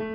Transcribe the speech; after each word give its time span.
Hey, 0.00 0.06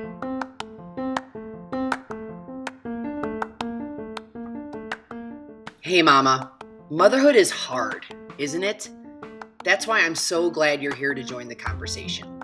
Mama. 6.01 6.53
Motherhood 6.89 7.35
is 7.35 7.51
hard, 7.51 8.05
isn't 8.37 8.63
it? 8.63 8.89
That's 9.65 9.85
why 9.85 9.99
I'm 9.99 10.15
so 10.15 10.49
glad 10.49 10.81
you're 10.81 10.95
here 10.95 11.13
to 11.13 11.21
join 11.21 11.49
the 11.49 11.55
conversation. 11.55 12.41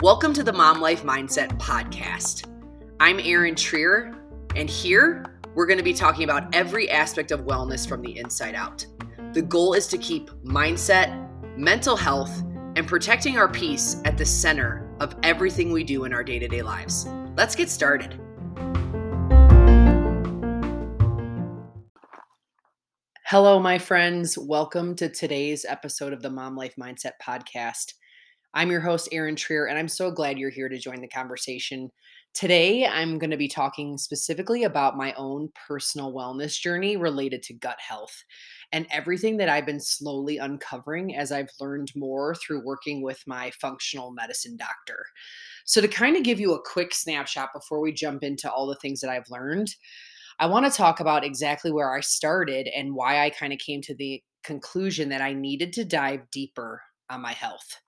Welcome 0.00 0.32
to 0.32 0.42
the 0.42 0.52
Mom 0.52 0.80
Life 0.80 1.04
Mindset 1.04 1.56
Podcast. 1.60 2.50
I'm 2.98 3.20
Erin 3.20 3.54
Trier, 3.54 4.16
and 4.56 4.68
here 4.68 5.38
we're 5.54 5.66
going 5.66 5.78
to 5.78 5.84
be 5.84 5.94
talking 5.94 6.24
about 6.24 6.52
every 6.52 6.90
aspect 6.90 7.30
of 7.30 7.42
wellness 7.42 7.88
from 7.88 8.02
the 8.02 8.18
inside 8.18 8.56
out. 8.56 8.84
The 9.34 9.42
goal 9.42 9.74
is 9.74 9.86
to 9.86 9.98
keep 9.98 10.30
mindset, 10.42 11.56
mental 11.56 11.94
health, 11.94 12.42
and 12.74 12.88
protecting 12.88 13.38
our 13.38 13.48
peace 13.48 14.02
at 14.04 14.18
the 14.18 14.24
center 14.24 14.85
of 15.00 15.14
everything 15.22 15.72
we 15.72 15.84
do 15.84 16.04
in 16.04 16.12
our 16.12 16.24
day 16.24 16.38
to 16.38 16.48
day 16.48 16.62
lives. 16.62 17.08
Let's 17.36 17.54
get 17.54 17.68
started. 17.68 18.20
Hello, 23.26 23.58
my 23.58 23.76
friends. 23.78 24.38
Welcome 24.38 24.94
to 24.96 25.08
today's 25.08 25.64
episode 25.64 26.12
of 26.12 26.22
the 26.22 26.30
Mom 26.30 26.56
Life 26.56 26.74
Mindset 26.80 27.12
Podcast. 27.20 27.92
I'm 28.54 28.70
your 28.70 28.80
host, 28.80 29.08
Erin 29.12 29.36
Trier, 29.36 29.66
and 29.66 29.76
I'm 29.76 29.88
so 29.88 30.10
glad 30.10 30.38
you're 30.38 30.48
here 30.48 30.68
to 30.68 30.78
join 30.78 31.00
the 31.00 31.08
conversation. 31.08 31.90
Today, 32.34 32.86
I'm 32.86 33.18
going 33.18 33.32
to 33.32 33.36
be 33.36 33.48
talking 33.48 33.98
specifically 33.98 34.64
about 34.64 34.96
my 34.96 35.12
own 35.14 35.50
personal 35.66 36.14
wellness 36.14 36.58
journey 36.58 36.96
related 36.96 37.42
to 37.42 37.54
gut 37.54 37.78
health 37.80 38.14
and 38.72 38.86
everything 38.90 39.36
that 39.36 39.48
I've 39.48 39.66
been 39.66 39.80
slowly 39.80 40.38
uncovering 40.38 41.16
as 41.16 41.32
I've 41.32 41.50
learned 41.60 41.92
more 41.94 42.34
through 42.34 42.64
working 42.64 43.02
with 43.02 43.22
my 43.26 43.50
functional 43.52 44.12
medicine 44.12 44.56
doctor. 44.56 45.04
So, 45.64 45.80
to 45.80 45.88
kind 45.88 46.16
of 46.16 46.22
give 46.22 46.40
you 46.40 46.54
a 46.54 46.62
quick 46.62 46.94
snapshot 46.94 47.50
before 47.54 47.80
we 47.80 47.92
jump 47.92 48.22
into 48.22 48.50
all 48.50 48.66
the 48.66 48.76
things 48.76 49.00
that 49.00 49.10
I've 49.10 49.30
learned, 49.30 49.74
I 50.38 50.46
want 50.46 50.66
to 50.66 50.76
talk 50.76 51.00
about 51.00 51.24
exactly 51.24 51.72
where 51.72 51.94
I 51.94 52.00
started 52.00 52.68
and 52.68 52.94
why 52.94 53.24
I 53.24 53.30
kind 53.30 53.52
of 53.52 53.58
came 53.58 53.80
to 53.82 53.94
the 53.94 54.22
conclusion 54.44 55.08
that 55.08 55.22
I 55.22 55.32
needed 55.32 55.72
to 55.74 55.84
dive 55.84 56.30
deeper 56.30 56.82
on 57.10 57.20
my 57.20 57.32
health. 57.32 57.80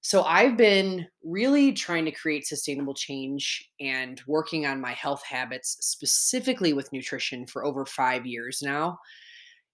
So, 0.00 0.22
I've 0.22 0.56
been 0.56 1.06
really 1.24 1.72
trying 1.72 2.04
to 2.06 2.12
create 2.12 2.46
sustainable 2.46 2.94
change 2.94 3.70
and 3.80 4.20
working 4.26 4.66
on 4.66 4.80
my 4.80 4.92
health 4.92 5.22
habits, 5.24 5.76
specifically 5.80 6.72
with 6.72 6.92
nutrition, 6.92 7.46
for 7.46 7.64
over 7.64 7.84
five 7.86 8.24
years 8.26 8.62
now 8.62 8.98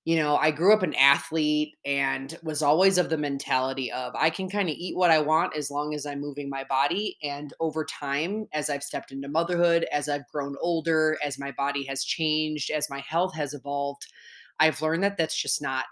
you 0.09 0.17
know, 0.17 0.39
I 0.39 0.53
grew 0.53 0.73
up 0.73 0.83
an 0.83 0.95
athlete 0.95 1.77
and 1.85 2.35
was 2.43 2.63
always 2.63 2.97
of 2.97 3.11
the 3.11 3.19
mentality 3.19 3.93
of 3.93 4.15
I 4.17 4.31
can 4.31 4.49
kind 4.49 4.71
of 4.71 4.75
eat 4.75 4.97
what 4.97 5.11
I 5.11 5.19
want 5.19 5.55
as 5.55 5.71
long 5.71 5.95
as 5.95 6.07
I'm 6.07 6.19
moving 6.19 6.49
my 6.49 6.65
body. 6.65 7.19
And 7.23 7.53
over 7.61 7.85
time, 7.85 8.47
as 8.55 8.71
I've 8.71 8.83
stepped 8.83 9.13
into 9.13 9.29
motherhood, 9.29 9.85
as 9.93 10.09
I've 10.09 10.27
grown 10.33 10.57
older, 10.63 11.19
as 11.23 11.39
my 11.39 11.53
body 11.53 11.85
has 11.85 12.05
changed, 12.05 12.71
as 12.71 12.89
my 12.89 13.01
health 13.01 13.35
has 13.35 13.53
evolved, 13.53 14.07
I've 14.59 14.81
learned 14.81 15.03
that 15.03 15.19
that's 15.19 15.39
just 15.39 15.61
not 15.61 15.85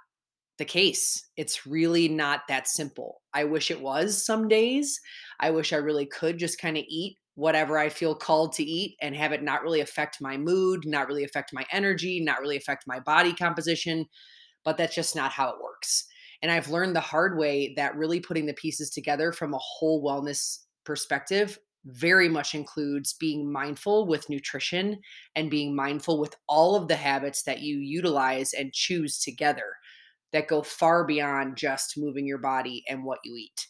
the 0.56 0.64
case. 0.64 1.28
It's 1.36 1.66
really 1.66 2.08
not 2.08 2.40
that 2.48 2.68
simple. 2.68 3.20
I 3.34 3.44
wish 3.44 3.70
it 3.70 3.82
was 3.82 4.24
some 4.24 4.48
days. 4.48 4.98
I 5.40 5.50
wish 5.50 5.74
I 5.74 5.76
really 5.76 6.06
could 6.06 6.38
just 6.38 6.58
kind 6.58 6.78
of 6.78 6.84
eat 6.88 7.18
whatever 7.36 7.78
I 7.78 7.90
feel 7.90 8.14
called 8.14 8.52
to 8.54 8.64
eat 8.64 8.96
and 9.00 9.14
have 9.14 9.32
it 9.32 9.42
not 9.42 9.62
really 9.62 9.80
affect 9.80 10.20
my 10.20 10.36
mood, 10.36 10.84
not 10.84 11.06
really 11.06 11.22
affect 11.22 11.52
my 11.52 11.64
energy, 11.70 12.20
not 12.20 12.40
really 12.40 12.56
affect 12.56 12.86
my 12.86 12.98
body 12.98 13.32
composition. 13.32 14.06
But 14.64 14.76
that's 14.76 14.94
just 14.94 15.14
not 15.14 15.30
how 15.30 15.50
it 15.50 15.62
works. 15.62 16.06
And 16.42 16.50
I've 16.50 16.70
learned 16.70 16.96
the 16.96 17.00
hard 17.00 17.38
way 17.38 17.72
that 17.76 17.96
really 17.96 18.20
putting 18.20 18.46
the 18.46 18.54
pieces 18.54 18.90
together 18.90 19.32
from 19.32 19.54
a 19.54 19.58
whole 19.58 20.02
wellness 20.02 20.58
perspective 20.84 21.58
very 21.84 22.28
much 22.28 22.54
includes 22.54 23.14
being 23.14 23.50
mindful 23.50 24.06
with 24.08 24.28
nutrition 24.28 24.98
and 25.36 25.50
being 25.50 25.74
mindful 25.74 26.18
with 26.18 26.34
all 26.48 26.74
of 26.74 26.88
the 26.88 26.96
habits 26.96 27.44
that 27.44 27.60
you 27.60 27.78
utilize 27.78 28.52
and 28.52 28.72
choose 28.72 29.20
together 29.20 29.76
that 30.32 30.48
go 30.48 30.62
far 30.62 31.06
beyond 31.06 31.56
just 31.56 31.94
moving 31.96 32.26
your 32.26 32.38
body 32.38 32.82
and 32.88 33.04
what 33.04 33.20
you 33.24 33.36
eat. 33.36 33.68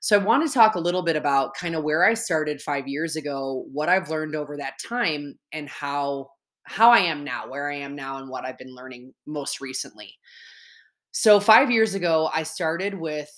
So 0.00 0.18
I 0.18 0.22
want 0.22 0.46
to 0.46 0.52
talk 0.52 0.74
a 0.74 0.80
little 0.80 1.02
bit 1.02 1.16
about 1.16 1.54
kind 1.54 1.74
of 1.74 1.84
where 1.84 2.04
I 2.04 2.14
started 2.14 2.60
5 2.60 2.86
years 2.88 3.16
ago, 3.16 3.64
what 3.72 3.88
I've 3.88 4.10
learned 4.10 4.34
over 4.34 4.56
that 4.56 4.74
time 4.86 5.34
and 5.52 5.68
how 5.68 6.28
how 6.68 6.90
I 6.90 6.98
am 6.98 7.22
now, 7.22 7.48
where 7.48 7.70
I 7.70 7.76
am 7.76 7.94
now 7.94 8.18
and 8.18 8.28
what 8.28 8.44
I've 8.44 8.58
been 8.58 8.74
learning 8.74 9.12
most 9.24 9.60
recently. 9.60 10.14
So 11.12 11.40
5 11.40 11.70
years 11.70 11.94
ago 11.94 12.30
I 12.34 12.42
started 12.42 12.94
with 12.94 13.30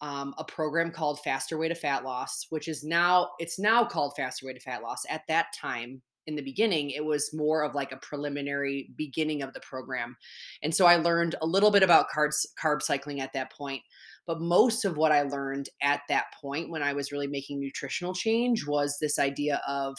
um, 0.00 0.34
a 0.38 0.44
program 0.44 0.90
called 0.90 1.20
Faster 1.20 1.58
Way 1.58 1.68
to 1.68 1.74
Fat 1.74 2.04
Loss, 2.04 2.46
which 2.50 2.68
is 2.68 2.82
now 2.84 3.30
it's 3.38 3.58
now 3.58 3.84
called 3.84 4.14
Faster 4.16 4.46
Way 4.46 4.54
to 4.54 4.60
Fat 4.60 4.82
Loss. 4.82 5.02
At 5.10 5.22
that 5.28 5.46
time, 5.60 6.02
in 6.26 6.36
the 6.36 6.42
beginning, 6.42 6.90
it 6.90 7.04
was 7.04 7.34
more 7.34 7.62
of 7.62 7.74
like 7.74 7.92
a 7.92 7.96
preliminary 7.96 8.90
beginning 8.96 9.42
of 9.42 9.52
the 9.52 9.60
program. 9.60 10.16
And 10.62 10.74
so 10.74 10.86
I 10.86 10.96
learned 10.96 11.34
a 11.42 11.46
little 11.46 11.70
bit 11.70 11.82
about 11.82 12.06
carbs, 12.14 12.46
carb 12.62 12.82
cycling 12.82 13.20
at 13.20 13.32
that 13.32 13.52
point. 13.52 13.82
But 14.26 14.40
most 14.40 14.84
of 14.84 14.96
what 14.96 15.12
I 15.12 15.22
learned 15.22 15.68
at 15.82 16.02
that 16.08 16.26
point 16.40 16.70
when 16.70 16.82
I 16.82 16.92
was 16.92 17.10
really 17.10 17.26
making 17.26 17.60
nutritional 17.60 18.14
change 18.14 18.66
was 18.66 18.98
this 19.00 19.18
idea 19.18 19.60
of 19.66 19.96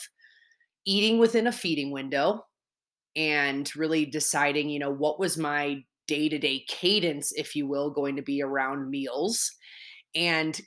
eating 0.85 1.19
within 1.19 1.47
a 1.47 1.51
feeding 1.51 1.91
window 1.91 2.43
and 3.15 3.69
really 3.75 4.05
deciding, 4.05 4.69
you 4.69 4.79
know, 4.79 4.91
what 4.91 5.19
was 5.19 5.37
my 5.37 5.83
day 6.07 6.29
to 6.29 6.37
day 6.37 6.63
cadence, 6.67 7.31
if 7.33 7.55
you 7.55 7.67
will, 7.67 7.89
going 7.89 8.15
to 8.15 8.21
be 8.21 8.41
around 8.41 8.89
meals 8.89 9.51
and 10.15 10.59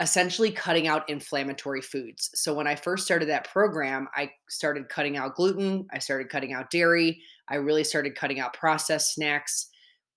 essentially 0.00 0.50
cutting 0.50 0.88
out 0.88 1.08
inflammatory 1.10 1.82
foods. 1.82 2.30
So 2.34 2.54
when 2.54 2.66
I 2.66 2.74
first 2.74 3.04
started 3.04 3.28
that 3.28 3.48
program, 3.50 4.08
I 4.14 4.30
started 4.48 4.88
cutting 4.88 5.18
out 5.18 5.34
gluten, 5.34 5.86
I 5.92 5.98
started 5.98 6.30
cutting 6.30 6.54
out 6.54 6.70
dairy, 6.70 7.22
I 7.48 7.56
really 7.56 7.84
started 7.84 8.14
cutting 8.14 8.40
out 8.40 8.54
processed 8.54 9.14
snacks 9.14 9.68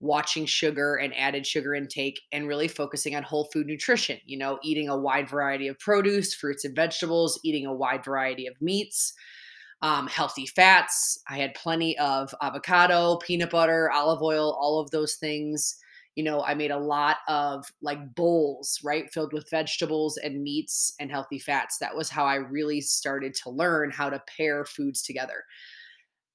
watching 0.03 0.45
sugar 0.45 0.95
and 0.95 1.15
added 1.15 1.47
sugar 1.47 1.73
intake 1.73 2.19
and 2.33 2.45
really 2.45 2.67
focusing 2.67 3.15
on 3.15 3.23
whole 3.23 3.45
food 3.53 3.65
nutrition, 3.65 4.19
you 4.25 4.37
know, 4.37 4.59
eating 4.61 4.89
a 4.89 4.97
wide 4.97 5.29
variety 5.29 5.69
of 5.69 5.79
produce, 5.79 6.35
fruits, 6.35 6.65
and 6.65 6.75
vegetables, 6.75 7.39
eating 7.45 7.65
a 7.65 7.73
wide 7.73 8.03
variety 8.03 8.45
of 8.45 8.61
meats, 8.61 9.13
um, 9.81 10.07
healthy 10.07 10.45
fats. 10.45 11.17
I 11.29 11.37
had 11.37 11.55
plenty 11.55 11.97
of 11.99 12.35
avocado, 12.41 13.15
peanut 13.25 13.49
butter, 13.49 13.89
olive 13.91 14.21
oil, 14.21 14.57
all 14.59 14.81
of 14.81 14.91
those 14.91 15.15
things. 15.15 15.77
You 16.15 16.25
know, 16.25 16.43
I 16.43 16.53
made 16.53 16.71
a 16.71 16.77
lot 16.77 17.17
of 17.29 17.65
like 17.81 18.13
bowls, 18.13 18.79
right, 18.83 19.09
filled 19.09 19.31
with 19.31 19.49
vegetables 19.49 20.17
and 20.17 20.43
meats 20.43 20.93
and 20.99 21.09
healthy 21.09 21.39
fats. 21.39 21.77
That 21.79 21.95
was 21.95 22.09
how 22.09 22.25
I 22.25 22.35
really 22.35 22.81
started 22.81 23.33
to 23.35 23.49
learn 23.49 23.89
how 23.89 24.09
to 24.09 24.21
pair 24.37 24.65
foods 24.65 25.01
together. 25.01 25.45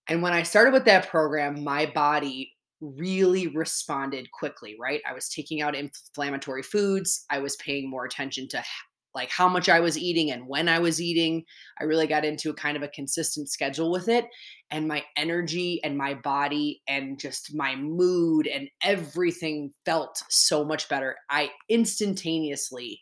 And 0.08 0.22
when 0.22 0.32
I 0.32 0.42
started 0.42 0.72
with 0.72 0.86
that 0.86 1.10
program, 1.10 1.62
my 1.62 1.84
body 1.84 2.54
really 2.80 3.48
responded 3.48 4.30
quickly, 4.32 4.76
right? 4.80 5.00
I 5.08 5.14
was 5.14 5.28
taking 5.28 5.60
out 5.62 5.74
inflammatory 5.74 6.62
foods. 6.62 7.24
I 7.30 7.38
was 7.38 7.56
paying 7.56 7.90
more 7.90 8.04
attention 8.04 8.48
to 8.48 8.62
like 9.14 9.30
how 9.30 9.48
much 9.48 9.68
I 9.68 9.80
was 9.80 9.98
eating 9.98 10.30
and 10.30 10.46
when 10.46 10.68
I 10.68 10.78
was 10.78 11.00
eating. 11.00 11.44
I 11.80 11.84
really 11.84 12.06
got 12.06 12.24
into 12.24 12.50
a 12.50 12.54
kind 12.54 12.76
of 12.76 12.82
a 12.82 12.88
consistent 12.88 13.50
schedule 13.50 13.90
with 13.90 14.08
it. 14.08 14.26
And 14.70 14.86
my 14.86 15.02
energy 15.16 15.80
and 15.82 15.96
my 15.96 16.14
body 16.14 16.82
and 16.86 17.18
just 17.18 17.54
my 17.54 17.74
mood 17.74 18.46
and 18.46 18.68
everything 18.82 19.72
felt 19.84 20.22
so 20.28 20.64
much 20.64 20.88
better. 20.88 21.16
I 21.30 21.50
instantaneously 21.68 23.00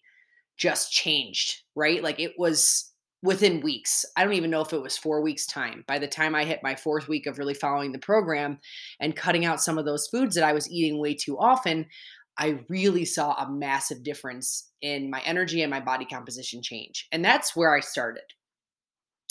just 0.56 0.90
changed, 0.90 1.62
right? 1.74 2.02
Like 2.02 2.18
it 2.18 2.32
was 2.38 2.92
within 3.22 3.60
weeks. 3.60 4.04
I 4.16 4.24
don't 4.24 4.34
even 4.34 4.50
know 4.50 4.60
if 4.60 4.72
it 4.72 4.82
was 4.82 4.96
four 4.96 5.22
weeks' 5.22 5.46
time. 5.46 5.84
By 5.86 5.98
the 5.98 6.06
time 6.06 6.34
I 6.34 6.44
hit 6.44 6.60
my 6.62 6.74
fourth 6.74 7.08
week 7.08 7.26
of 7.26 7.38
really 7.38 7.54
following 7.54 7.92
the 7.92 7.98
program 7.98 8.58
and 9.00 9.16
cutting 9.16 9.44
out 9.44 9.62
some 9.62 9.78
of 9.78 9.84
those 9.84 10.08
foods 10.08 10.34
that 10.34 10.44
I 10.44 10.52
was 10.52 10.70
eating 10.70 11.00
way 11.00 11.14
too 11.14 11.38
often, 11.38 11.86
I 12.38 12.60
really 12.68 13.04
saw 13.04 13.32
a 13.34 13.50
massive 13.50 14.02
difference 14.02 14.70
in 14.82 15.10
my 15.10 15.20
energy 15.24 15.62
and 15.62 15.70
my 15.70 15.80
body 15.80 16.04
composition 16.04 16.62
change. 16.62 17.08
And 17.10 17.24
that's 17.24 17.56
where 17.56 17.74
I 17.74 17.80
started. 17.80 18.24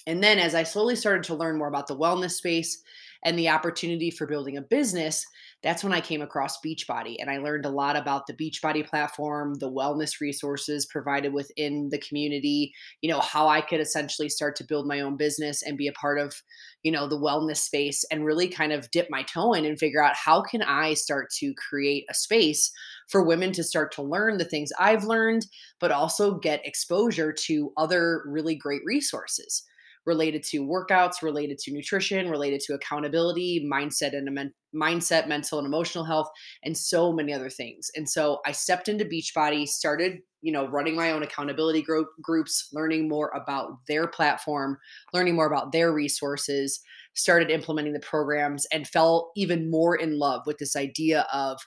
And 0.08 0.24
then 0.24 0.40
as 0.40 0.56
I 0.56 0.64
slowly 0.64 0.96
started 0.96 1.24
to 1.26 1.36
learn 1.36 1.58
more 1.58 1.68
about 1.68 1.88
the 1.88 1.98
wellness 1.98 2.32
space 2.32 2.82
and 3.26 3.38
the 3.38 3.50
opportunity 3.50 4.12
for 4.12 4.28
building 4.28 4.56
a 4.56 4.62
business, 4.62 5.26
that's 5.64 5.84
when 5.84 5.94
I 5.94 6.00
came 6.00 6.22
across 6.22 6.62
Beachbody 6.62 7.16
and 7.20 7.28
I 7.28 7.40
learned 7.40 7.66
a 7.66 7.72
lot 7.72 7.96
about 7.96 8.28
the 8.28 8.36
Beachbody 8.36 8.88
platform, 8.88 9.56
the 9.56 9.72
wellness 9.72 10.22
resources 10.22 10.86
provided 10.86 11.34
within 11.34 11.90
the 11.90 11.98
community, 11.98 12.72
you 13.02 13.10
know, 13.10 13.20
how 13.20 13.48
I 13.48 13.62
could 13.62 13.80
essentially 13.80 14.30
start 14.30 14.56
to 14.58 14.64
build 14.64 14.88
my 14.88 15.00
own 15.00 15.18
business 15.18 15.64
and 15.64 15.76
be 15.76 15.88
a 15.88 15.94
part 15.94 16.20
of, 16.20 16.36
you 16.84 16.92
know, 16.92 17.08
the 17.08 17.20
wellness 17.20 17.58
space 17.58 18.06
and 18.12 18.24
really 18.24 18.48
kind 18.48 18.72
of 18.72 18.92
dip 18.92 19.08
my 19.10 19.24
toe 19.24 19.54
in 19.54 19.66
and 19.66 19.80
figure 19.80 20.04
out 20.04 20.16
how 20.16 20.44
can 20.44 20.62
I 20.62 20.94
start 20.94 21.32
to 21.40 21.52
create 21.56 22.06
a 22.12 22.14
space 22.14 22.72
for 23.10 23.26
women 23.26 23.52
to 23.54 23.64
start 23.64 23.92
to 23.94 24.04
learn 24.04 24.38
the 24.38 24.46
things 24.46 24.70
I've 24.80 25.04
learned, 25.04 25.48
but 25.80 25.92
also 25.92 26.38
get 26.38 26.66
exposure 26.66 27.34
to 27.48 27.74
other 27.76 28.22
really 28.28 28.56
great 28.56 28.82
resources 28.86 29.64
related 30.06 30.44
to 30.44 30.66
workouts, 30.66 31.22
related 31.22 31.58
to 31.60 31.72
nutrition, 31.72 32.30
related 32.30 32.62
to 32.62 32.74
accountability, 32.74 33.68
mindset 33.72 34.16
and 34.16 34.32
men- 34.34 34.54
mindset, 34.76 35.28
mental 35.28 35.58
and 35.58 35.66
emotional 35.66 36.04
health, 36.04 36.30
and 36.64 36.78
so 36.78 37.12
many 37.12 37.34
other 37.34 37.50
things. 37.50 37.90
And 37.96 38.10
so 38.10 38.40
I 38.46 38.52
stepped 38.52 38.88
into 38.88 39.06
Beachbody, 39.06 39.68
started, 39.68 40.20
you 40.42 40.52
know, 40.52 40.68
running 40.68 40.96
my 40.96 41.12
own 41.12 41.24
accountability 41.24 41.82
group, 41.82 42.08
groups, 42.22 42.70
learning 42.74 43.08
more 43.08 43.30
about 43.30 43.78
their 43.88 44.08
platform, 44.08 44.78
learning 45.14 45.36
more 45.36 45.48
about 45.48 45.72
their 45.72 45.92
resources, 45.92 46.82
started 47.16 47.50
implementing 47.50 47.94
the 47.94 48.00
programs 48.00 48.66
and 48.72 48.88
fell 48.88 49.32
even 49.36 49.72
more 49.72 49.96
in 49.96 50.20
love 50.20 50.42
with 50.46 50.58
this 50.58 50.76
idea 50.76 51.26
of 51.34 51.60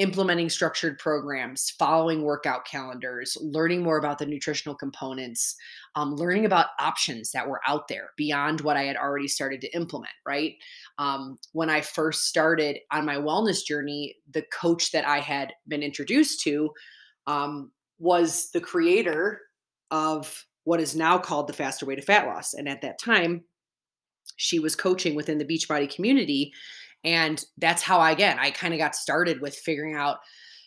implementing 0.00 0.48
structured 0.48 0.98
programs, 0.98 1.74
following 1.78 2.22
workout 2.22 2.64
calendars, 2.64 3.36
learning 3.42 3.82
more 3.82 3.98
about 3.98 4.18
the 4.18 4.24
nutritional 4.24 4.74
components, 4.74 5.54
um, 5.94 6.16
learning 6.16 6.46
about 6.46 6.68
options 6.80 7.30
that 7.32 7.46
were 7.46 7.60
out 7.68 7.86
there 7.86 8.08
beyond 8.16 8.62
what 8.62 8.78
I 8.78 8.84
had 8.84 8.96
already 8.96 9.28
started 9.28 9.60
to 9.60 9.76
implement, 9.76 10.14
right? 10.26 10.54
Um, 10.98 11.36
when 11.52 11.68
I 11.68 11.82
first 11.82 12.24
started 12.24 12.78
on 12.90 13.04
my 13.04 13.16
wellness 13.16 13.62
journey, 13.62 14.16
the 14.32 14.42
coach 14.50 14.90
that 14.92 15.06
I 15.06 15.18
had 15.20 15.52
been 15.68 15.82
introduced 15.82 16.40
to 16.44 16.70
um, 17.26 17.70
was 17.98 18.50
the 18.52 18.60
creator 18.60 19.42
of 19.90 20.46
what 20.64 20.80
is 20.80 20.96
now 20.96 21.18
called 21.18 21.46
the 21.46 21.52
faster 21.52 21.84
way 21.84 21.94
to 21.94 22.02
fat 22.02 22.26
loss. 22.26 22.54
And 22.54 22.70
at 22.70 22.80
that 22.80 22.98
time, 22.98 23.44
she 24.36 24.58
was 24.58 24.74
coaching 24.74 25.14
within 25.14 25.36
the 25.36 25.44
Beachbody 25.44 25.94
community 25.94 26.54
and 27.04 27.42
that's 27.58 27.82
how 27.82 27.98
I 27.98 28.10
again, 28.12 28.38
I 28.38 28.50
kind 28.50 28.74
of 28.74 28.78
got 28.78 28.94
started 28.94 29.40
with 29.40 29.54
figuring 29.54 29.94
out, 29.94 30.18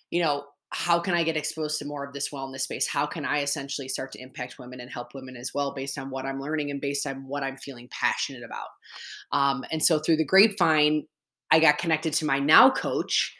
you 0.10 0.22
know, 0.22 0.46
how 0.74 1.00
can 1.00 1.14
I 1.14 1.24
get 1.24 1.38
exposed 1.38 1.78
to 1.80 1.86
more 1.86 2.04
of 2.04 2.14
this 2.14 2.30
wellness 2.30 2.62
space? 2.62 2.88
How 2.88 3.06
can 3.06 3.26
I 3.26 3.42
essentially 3.42 3.88
start 3.88 4.12
to 4.14 4.22
impact 4.22 4.58
women 4.58 4.80
and 4.80 4.92
help 4.92 5.14
women 5.14 5.36
as 5.36 5.52
well 5.54 5.74
based 5.74 6.00
on 6.00 6.10
what 6.10 6.26
I'm 6.26 6.42
learning 6.42 6.72
and 6.72 6.82
based 6.82 7.06
on 7.06 7.28
what 7.28 7.44
I'm 7.44 7.58
feeling 7.58 7.88
passionate 7.92 8.44
about? 8.44 8.70
Um, 9.32 9.64
and 9.72 9.84
so 9.84 10.00
through 10.00 10.18
the 10.18 10.26
grapevine, 10.26 11.06
I 11.52 11.60
got 11.60 11.78
connected 11.78 12.14
to 12.14 12.26
my 12.26 12.40
now 12.40 12.72
coach 12.72 13.36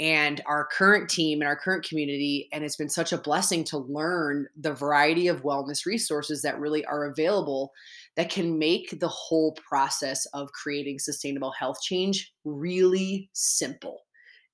and 0.00 0.40
our 0.46 0.66
current 0.72 1.08
team 1.08 1.40
and 1.40 1.46
our 1.46 1.54
current 1.54 1.86
community. 1.86 2.48
And 2.52 2.64
it's 2.64 2.76
been 2.76 2.88
such 2.88 3.12
a 3.12 3.18
blessing 3.18 3.62
to 3.64 3.78
learn 3.78 4.48
the 4.58 4.72
variety 4.72 5.28
of 5.28 5.44
wellness 5.44 5.86
resources 5.86 6.42
that 6.42 6.58
really 6.58 6.84
are 6.86 7.04
available 7.04 7.70
that 8.16 8.30
can 8.30 8.58
make 8.58 8.98
the 9.00 9.08
whole 9.08 9.56
process 9.68 10.26
of 10.26 10.52
creating 10.52 10.98
sustainable 10.98 11.52
health 11.52 11.80
change 11.82 12.32
really 12.44 13.30
simple. 13.32 14.02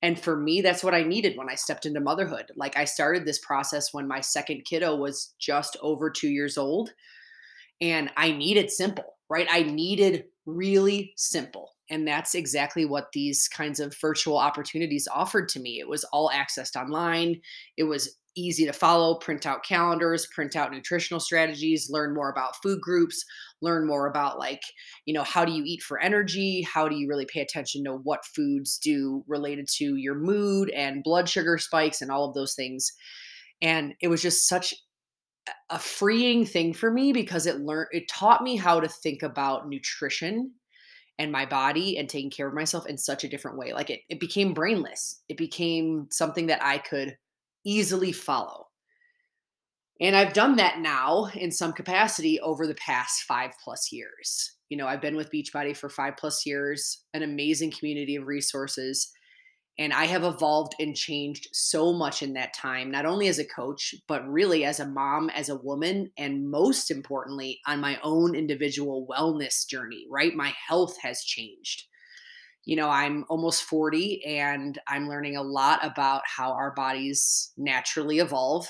And 0.00 0.19
for 0.19 0.37
me, 0.37 0.60
that's 0.60 0.84
what 0.84 0.94
I 0.94 1.02
needed 1.02 1.37
when 1.37 1.50
I 1.50 1.56
stepped 1.56 1.84
into 1.84 2.00
motherhood. 2.00 2.52
Like 2.56 2.76
I 2.76 2.84
started 2.84 3.25
this 3.25 3.40
process 3.40 3.93
when 3.93 4.06
my 4.06 4.20
second 4.20 4.64
kiddo 4.64 4.94
was 4.94 5.34
just 5.40 5.76
over 5.82 6.08
two 6.08 6.28
years 6.28 6.56
old. 6.56 6.90
And 7.81 8.10
I 8.16 8.31
needed 8.31 8.70
simple, 8.70 9.16
right? 9.28 9.49
I 9.50 9.62
needed 9.62 10.25
really 10.46 11.12
simple. 11.16 11.72
And 11.90 12.06
that's 12.06 12.34
exactly 12.34 12.84
what 12.84 13.08
these 13.12 13.49
kinds 13.49 13.81
of 13.81 13.96
virtual 14.00 14.37
opportunities 14.37 15.08
offered 15.12 15.49
to 15.50 15.61
me. 15.61 15.81
It 15.81 15.88
was 15.88 16.04
all 16.04 16.31
accessed 16.31 16.76
online. 16.76 17.40
It 17.76 17.84
was 17.84 18.16
easy 18.37 18.66
to 18.66 18.72
follow, 18.72 19.16
print 19.16 19.46
out 19.46 19.64
calendars, 19.64 20.26
print 20.26 20.54
out 20.54 20.70
nutritional 20.70 21.20
strategies, 21.20 21.90
learn 21.90 22.14
more 22.14 22.31
about 22.31 22.54
food 22.62 22.81
groups, 22.81 23.25
learn 23.60 23.87
more 23.87 24.06
about 24.06 24.38
like, 24.38 24.62
you 25.05 25.14
know, 25.14 25.22
how 25.22 25.44
do 25.44 25.52
you 25.52 25.62
eat 25.64 25.82
for 25.82 25.99
energy? 26.00 26.62
How 26.62 26.88
do 26.88 26.96
you 26.96 27.08
really 27.08 27.26
pay 27.26 27.40
attention 27.40 27.84
to 27.84 27.93
what 27.94 28.25
foods 28.25 28.78
do 28.78 29.25
related 29.26 29.66
to 29.78 29.96
your 29.96 30.14
mood 30.14 30.70
and 30.70 31.02
blood 31.02 31.28
sugar 31.28 31.58
spikes 31.58 32.00
and 32.00 32.10
all 32.10 32.28
of 32.28 32.34
those 32.34 32.55
things. 32.55 32.93
And 33.60 33.94
it 34.00 34.08
was 34.08 34.22
just 34.22 34.49
such 34.49 34.75
a 35.70 35.78
freeing 35.78 36.44
thing 36.44 36.75
for 36.75 36.90
me 36.90 37.12
because 37.12 37.46
it 37.46 37.60
learned 37.60 37.88
it 37.93 38.08
taught 38.08 38.43
me 38.43 38.56
how 38.56 38.81
to 38.81 38.88
think 38.88 39.22
about 39.22 39.69
nutrition 39.69 40.52
and 41.19 41.32
my 41.32 41.44
body 41.44 41.99
and 41.99 42.08
taking 42.08 42.31
care 42.31 42.46
of 42.46 42.54
myself 42.54 42.87
in 42.87 42.96
such 42.96 43.25
a 43.25 43.28
different 43.28 43.58
way. 43.58 43.72
Like 43.72 43.90
it, 43.90 44.00
it 44.08 44.20
became 44.20 44.54
brainless. 44.54 45.22
It 45.28 45.37
became 45.37 46.06
something 46.11 46.46
that 46.46 46.62
I 46.62 46.78
could 46.78 47.16
easily 47.64 48.12
follow. 48.12 48.67
And 50.00 50.14
I've 50.14 50.32
done 50.32 50.56
that 50.56 50.78
now 50.78 51.28
in 51.34 51.50
some 51.50 51.72
capacity 51.72 52.38
over 52.40 52.66
the 52.66 52.74
past 52.76 53.22
five 53.22 53.50
plus 53.62 53.90
years. 53.90 54.54
You 54.68 54.76
know, 54.76 54.86
I've 54.86 55.00
been 55.00 55.16
with 55.16 55.32
Beachbody 55.32 55.76
for 55.76 55.88
five 55.88 56.16
plus 56.16 56.46
years, 56.46 57.02
an 57.14 57.22
amazing 57.22 57.72
community 57.72 58.14
of 58.14 58.26
resources. 58.26 59.10
And 59.76 59.92
I 59.92 60.04
have 60.04 60.24
evolved 60.24 60.74
and 60.78 60.94
changed 60.94 61.48
so 61.52 61.92
much 61.92 62.22
in 62.22 62.34
that 62.34 62.54
time, 62.54 62.90
not 62.90 63.06
only 63.06 63.28
as 63.28 63.38
a 63.38 63.44
coach, 63.44 63.94
but 64.06 64.28
really 64.28 64.64
as 64.64 64.80
a 64.80 64.86
mom, 64.86 65.30
as 65.30 65.48
a 65.48 65.56
woman, 65.56 66.10
and 66.16 66.50
most 66.50 66.90
importantly, 66.90 67.60
on 67.66 67.80
my 67.80 67.98
own 68.02 68.34
individual 68.34 69.06
wellness 69.08 69.66
journey, 69.68 70.06
right? 70.10 70.34
My 70.34 70.52
health 70.68 70.96
has 71.02 71.22
changed 71.22 71.84
you 72.68 72.76
know, 72.76 72.90
I'm 72.90 73.24
almost 73.30 73.62
40 73.62 74.22
and 74.26 74.78
I'm 74.86 75.08
learning 75.08 75.38
a 75.38 75.42
lot 75.42 75.82
about 75.82 76.20
how 76.26 76.52
our 76.52 76.74
bodies 76.74 77.50
naturally 77.56 78.18
evolve 78.18 78.68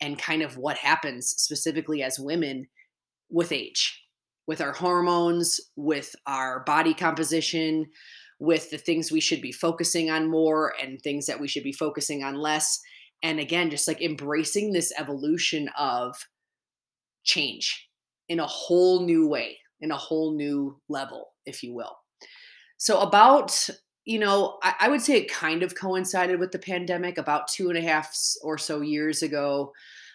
and 0.00 0.18
kind 0.18 0.42
of 0.42 0.56
what 0.56 0.78
happens 0.78 1.28
specifically 1.36 2.02
as 2.02 2.18
women 2.18 2.66
with 3.30 3.52
age, 3.52 4.02
with 4.46 4.60
our 4.60 4.72
hormones, 4.72 5.60
with 5.76 6.14
our 6.26 6.60
body 6.64 6.94
composition, 6.94 7.86
with 8.40 8.70
the 8.70 8.78
things 8.78 9.10
we 9.10 9.20
should 9.20 9.42
be 9.42 9.52
focusing 9.52 10.10
on 10.10 10.30
more 10.30 10.72
and 10.80 11.00
things 11.00 11.26
that 11.26 11.40
we 11.40 11.48
should 11.48 11.64
be 11.64 11.72
focusing 11.72 12.22
on 12.22 12.36
less. 12.36 12.80
And 13.22 13.40
again, 13.40 13.70
just 13.70 13.88
like 13.88 14.00
embracing 14.00 14.72
this 14.72 14.92
evolution 14.98 15.68
of 15.76 16.16
change 17.24 17.88
in 18.28 18.38
a 18.38 18.46
whole 18.46 19.04
new 19.04 19.28
way, 19.28 19.58
in 19.80 19.90
a 19.90 19.96
whole 19.96 20.36
new 20.36 20.80
level, 20.88 21.26
if 21.46 21.62
you 21.62 21.74
will. 21.74 21.96
So 22.76 23.00
about 23.00 23.68
you 24.08 24.18
know, 24.18 24.58
I, 24.62 24.74
I, 24.80 24.88
would 24.88 25.02
say 25.02 25.18
it 25.18 25.30
kind 25.30 25.62
of 25.62 25.74
coincided 25.74 26.40
with 26.40 26.50
the 26.50 26.58
pandemic 26.58 27.18
about 27.18 27.46
two 27.46 27.68
and 27.68 27.76
a 27.76 27.82
half 27.82 28.16
or 28.42 28.56
so 28.56 28.80
years 28.80 29.22
ago. 29.22 29.74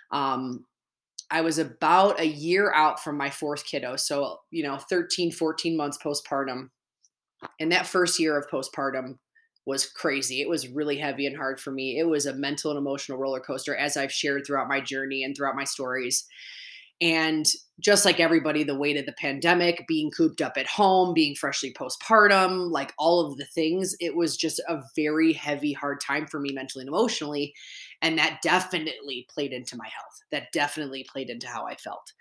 Um, 0.10 0.66
I 1.30 1.42
was 1.42 1.60
about 1.60 2.20
a 2.20 2.26
year 2.26 2.74
out 2.74 3.04
from 3.04 3.18
my 3.18 3.30
fourth 3.30 3.64
kiddo. 3.68 3.96
So, 3.98 4.40
you 4.50 4.64
know, 4.64 4.78
13, 4.78 5.32
14 5.32 5.78
months 5.78 6.00
postpartum. 6.04 6.70
And 7.60 7.72
that 7.72 7.86
first 7.86 8.20
year 8.20 8.36
of 8.36 8.50
postpartum 8.50 9.20
was 9.68 9.86
crazy. 9.86 10.42
It 10.42 10.50
was 10.50 10.70
really 10.70 10.98
heavy 10.98 11.28
and 11.28 11.38
hard 11.38 11.60
for 11.60 11.70
me. 11.70 12.00
It 12.00 12.08
was 12.08 12.26
a 12.26 12.34
mental 12.34 12.72
and 12.72 12.80
emotional 12.80 13.20
roller 13.20 13.42
coaster, 13.42 13.76
as 13.76 13.96
I've 13.96 14.12
shared 14.12 14.44
throughout 14.44 14.68
my 14.68 14.82
journey 14.82 15.24
and 15.24 15.38
throughout 15.38 15.56
my 15.56 15.66
stories. 15.66 16.26
And 17.02 17.46
just 17.80 18.06
like 18.06 18.20
everybody, 18.20 18.64
the 18.64 18.78
weight 18.78 18.98
of 18.98 19.06
the 19.06 19.14
pandemic, 19.14 19.86
being 19.88 20.12
cooped 20.12 20.42
up 20.42 20.54
at 20.58 20.68
home, 20.68 21.14
being 21.14 21.36
freshly 21.36 21.74
postpartum, 21.74 22.72
like 22.72 22.94
all 22.98 23.26
of 23.26 23.38
the 23.38 23.46
things, 23.46 23.96
it 24.00 24.16
was 24.16 24.38
just 24.38 24.60
a 24.70 24.82
very 24.96 25.34
heavy, 25.34 25.74
hard 25.74 26.00
time 26.00 26.28
for 26.28 26.40
me 26.40 26.54
mentally 26.54 26.84
and 26.84 26.90
emotionally. 26.90 27.54
And 28.02 28.18
that 28.18 28.42
definitely 28.42 29.28
played 29.34 29.52
into 29.52 29.76
my 29.76 29.88
health. 29.88 30.22
That 30.32 30.52
definitely 30.54 31.06
played 31.12 31.30
into 31.30 31.48
how 31.48 31.66
I 31.66 31.76
felt. 31.76 32.14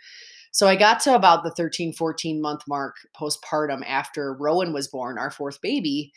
So 0.53 0.67
I 0.67 0.77
got 0.77 1.01
to 1.01 1.15
about 1.15 1.45
the 1.45 1.51
13, 1.51 1.93
14 1.93 2.41
month 2.41 2.63
mark 2.67 2.97
postpartum 3.17 3.83
after 3.87 4.35
Rowan 4.35 4.73
was 4.73 4.89
born, 4.89 5.19
our 5.19 5.31
fourth 5.31 5.61
baby. 5.61 6.13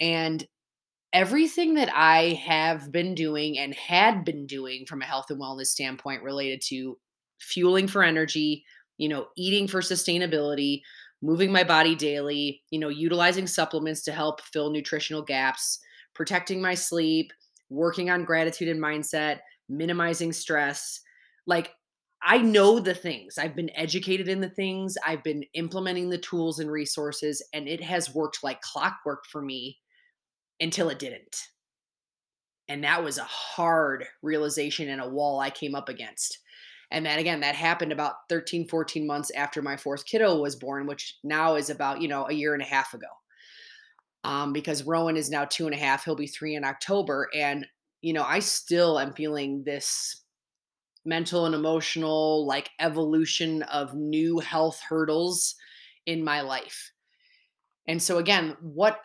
And 0.00 0.46
everything 1.12 1.74
that 1.74 1.90
I 1.94 2.40
have 2.46 2.90
been 2.90 3.14
doing 3.14 3.58
and 3.58 3.74
had 3.74 4.24
been 4.24 4.46
doing 4.46 4.86
from 4.86 5.02
a 5.02 5.06
health 5.06 5.30
and 5.30 5.40
wellness 5.40 5.66
standpoint 5.66 6.22
related 6.22 6.62
to 6.68 6.98
fueling 7.42 7.86
for 7.88 8.02
energy, 8.02 8.64
you 8.98 9.08
know, 9.08 9.26
eating 9.36 9.68
for 9.68 9.80
sustainability, 9.80 10.82
moving 11.22 11.52
my 11.52 11.64
body 11.64 11.94
daily, 11.94 12.62
you 12.70 12.78
know, 12.78 12.88
utilizing 12.88 13.46
supplements 13.46 14.02
to 14.02 14.12
help 14.12 14.40
fill 14.40 14.70
nutritional 14.70 15.22
gaps, 15.22 15.78
protecting 16.14 16.60
my 16.60 16.74
sleep, 16.74 17.32
working 17.70 18.10
on 18.10 18.24
gratitude 18.24 18.68
and 18.68 18.80
mindset, 18.80 19.40
minimizing 19.68 20.32
stress. 20.32 21.00
Like, 21.46 21.72
I 22.24 22.38
know 22.38 22.78
the 22.78 22.94
things. 22.94 23.36
I've 23.38 23.56
been 23.56 23.70
educated 23.74 24.28
in 24.28 24.40
the 24.40 24.50
things. 24.50 24.96
I've 25.04 25.24
been 25.24 25.44
implementing 25.54 26.08
the 26.08 26.18
tools 26.18 26.60
and 26.60 26.70
resources, 26.70 27.42
and 27.52 27.66
it 27.66 27.82
has 27.82 28.14
worked 28.14 28.44
like 28.44 28.60
clockwork 28.60 29.24
for 29.26 29.42
me 29.42 29.78
until 30.60 30.88
it 30.88 31.00
didn't. 31.00 31.36
And 32.68 32.84
that 32.84 33.02
was 33.02 33.18
a 33.18 33.24
hard 33.24 34.06
realization 34.22 34.88
and 34.88 35.00
a 35.00 35.08
wall 35.08 35.40
I 35.40 35.50
came 35.50 35.74
up 35.74 35.88
against. 35.88 36.38
And 36.92 37.06
then 37.06 37.18
again, 37.18 37.40
that 37.40 37.54
happened 37.54 37.90
about 37.90 38.28
13, 38.28 38.68
14 38.68 39.06
months 39.06 39.30
after 39.34 39.62
my 39.62 39.78
fourth 39.78 40.04
kiddo 40.04 40.38
was 40.38 40.54
born, 40.54 40.86
which 40.86 41.18
now 41.24 41.54
is 41.54 41.70
about, 41.70 42.02
you 42.02 42.06
know, 42.06 42.28
a 42.28 42.34
year 42.34 42.52
and 42.52 42.62
a 42.62 42.66
half 42.66 42.92
ago. 42.92 43.06
Um, 44.24 44.52
because 44.52 44.84
Rowan 44.84 45.16
is 45.16 45.30
now 45.30 45.46
two 45.46 45.64
and 45.64 45.74
a 45.74 45.78
half, 45.78 46.04
he'll 46.04 46.14
be 46.14 46.26
three 46.26 46.54
in 46.54 46.64
October. 46.64 47.28
And, 47.34 47.66
you 48.02 48.12
know, 48.12 48.22
I 48.22 48.40
still 48.40 49.00
am 49.00 49.14
feeling 49.14 49.64
this 49.64 50.22
mental 51.06 51.46
and 51.46 51.54
emotional 51.54 52.46
like 52.46 52.70
evolution 52.78 53.62
of 53.64 53.94
new 53.94 54.38
health 54.38 54.78
hurdles 54.86 55.54
in 56.04 56.22
my 56.22 56.42
life. 56.42 56.92
And 57.88 58.00
so 58.00 58.18
again, 58.18 58.54
what 58.60 59.00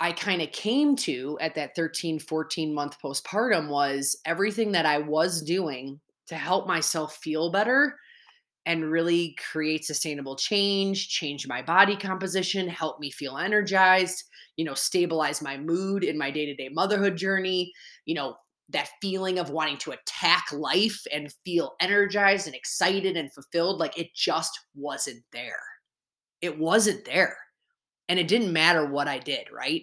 I 0.00 0.10
kind 0.10 0.42
of 0.42 0.50
came 0.50 0.96
to 0.96 1.38
at 1.40 1.54
that 1.54 1.76
13, 1.76 2.18
14 2.18 2.74
month 2.74 2.96
postpartum 3.02 3.68
was 3.68 4.18
everything 4.26 4.72
that 4.72 4.86
I 4.86 4.98
was 4.98 5.40
doing 5.40 6.00
to 6.28 6.34
help 6.34 6.66
myself 6.66 7.16
feel 7.16 7.50
better 7.50 7.96
and 8.64 8.90
really 8.90 9.36
create 9.50 9.84
sustainable 9.84 10.36
change, 10.36 11.08
change 11.08 11.48
my 11.48 11.60
body 11.60 11.96
composition, 11.96 12.68
help 12.68 13.00
me 13.00 13.10
feel 13.10 13.36
energized, 13.36 14.24
you 14.56 14.64
know, 14.64 14.74
stabilize 14.74 15.42
my 15.42 15.56
mood 15.56 16.04
in 16.04 16.16
my 16.16 16.30
day 16.30 16.46
to 16.46 16.54
day 16.54 16.68
motherhood 16.68 17.16
journey, 17.16 17.72
you 18.04 18.14
know, 18.14 18.36
that 18.68 18.90
feeling 19.00 19.38
of 19.38 19.50
wanting 19.50 19.76
to 19.78 19.90
attack 19.90 20.44
life 20.52 21.02
and 21.12 21.34
feel 21.44 21.74
energized 21.80 22.46
and 22.46 22.54
excited 22.54 23.16
and 23.16 23.32
fulfilled. 23.32 23.80
Like 23.80 23.98
it 23.98 24.14
just 24.14 24.58
wasn't 24.74 25.22
there. 25.32 25.60
It 26.40 26.58
wasn't 26.58 27.04
there. 27.04 27.36
And 28.08 28.18
it 28.18 28.28
didn't 28.28 28.52
matter 28.52 28.86
what 28.86 29.08
I 29.08 29.18
did, 29.18 29.46
right? 29.52 29.82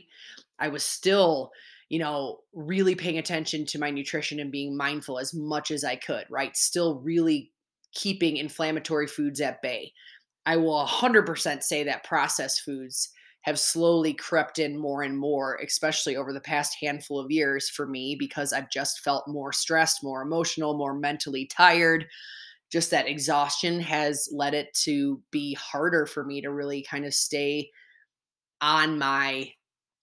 I 0.57 0.69
was 0.69 0.83
still, 0.83 1.51
you 1.89 1.99
know, 1.99 2.37
really 2.53 2.95
paying 2.95 3.17
attention 3.17 3.65
to 3.65 3.79
my 3.79 3.89
nutrition 3.89 4.39
and 4.39 4.51
being 4.51 4.77
mindful 4.77 5.19
as 5.19 5.33
much 5.33 5.71
as 5.71 5.83
I 5.83 5.95
could, 5.95 6.25
right? 6.29 6.55
Still 6.55 6.99
really 6.99 7.51
keeping 7.93 8.37
inflammatory 8.37 9.07
foods 9.07 9.41
at 9.41 9.61
bay. 9.61 9.91
I 10.45 10.55
will 10.57 10.85
100% 10.85 11.63
say 11.63 11.83
that 11.83 12.03
processed 12.03 12.61
foods 12.61 13.09
have 13.41 13.59
slowly 13.59 14.13
crept 14.13 14.59
in 14.59 14.77
more 14.77 15.01
and 15.01 15.17
more, 15.17 15.59
especially 15.65 16.15
over 16.15 16.33
the 16.33 16.41
past 16.41 16.75
handful 16.79 17.19
of 17.19 17.31
years 17.31 17.69
for 17.69 17.87
me, 17.87 18.15
because 18.19 18.53
I've 18.53 18.69
just 18.69 18.99
felt 18.99 19.27
more 19.27 19.51
stressed, 19.51 20.03
more 20.03 20.21
emotional, 20.21 20.77
more 20.77 20.93
mentally 20.93 21.45
tired. 21.45 22.05
Just 22.71 22.91
that 22.91 23.07
exhaustion 23.07 23.79
has 23.79 24.29
led 24.31 24.53
it 24.53 24.73
to 24.83 25.21
be 25.31 25.55
harder 25.55 26.05
for 26.05 26.23
me 26.23 26.41
to 26.41 26.51
really 26.51 26.83
kind 26.83 27.05
of 27.05 27.13
stay 27.13 27.69
on 28.61 28.99
my 28.99 29.51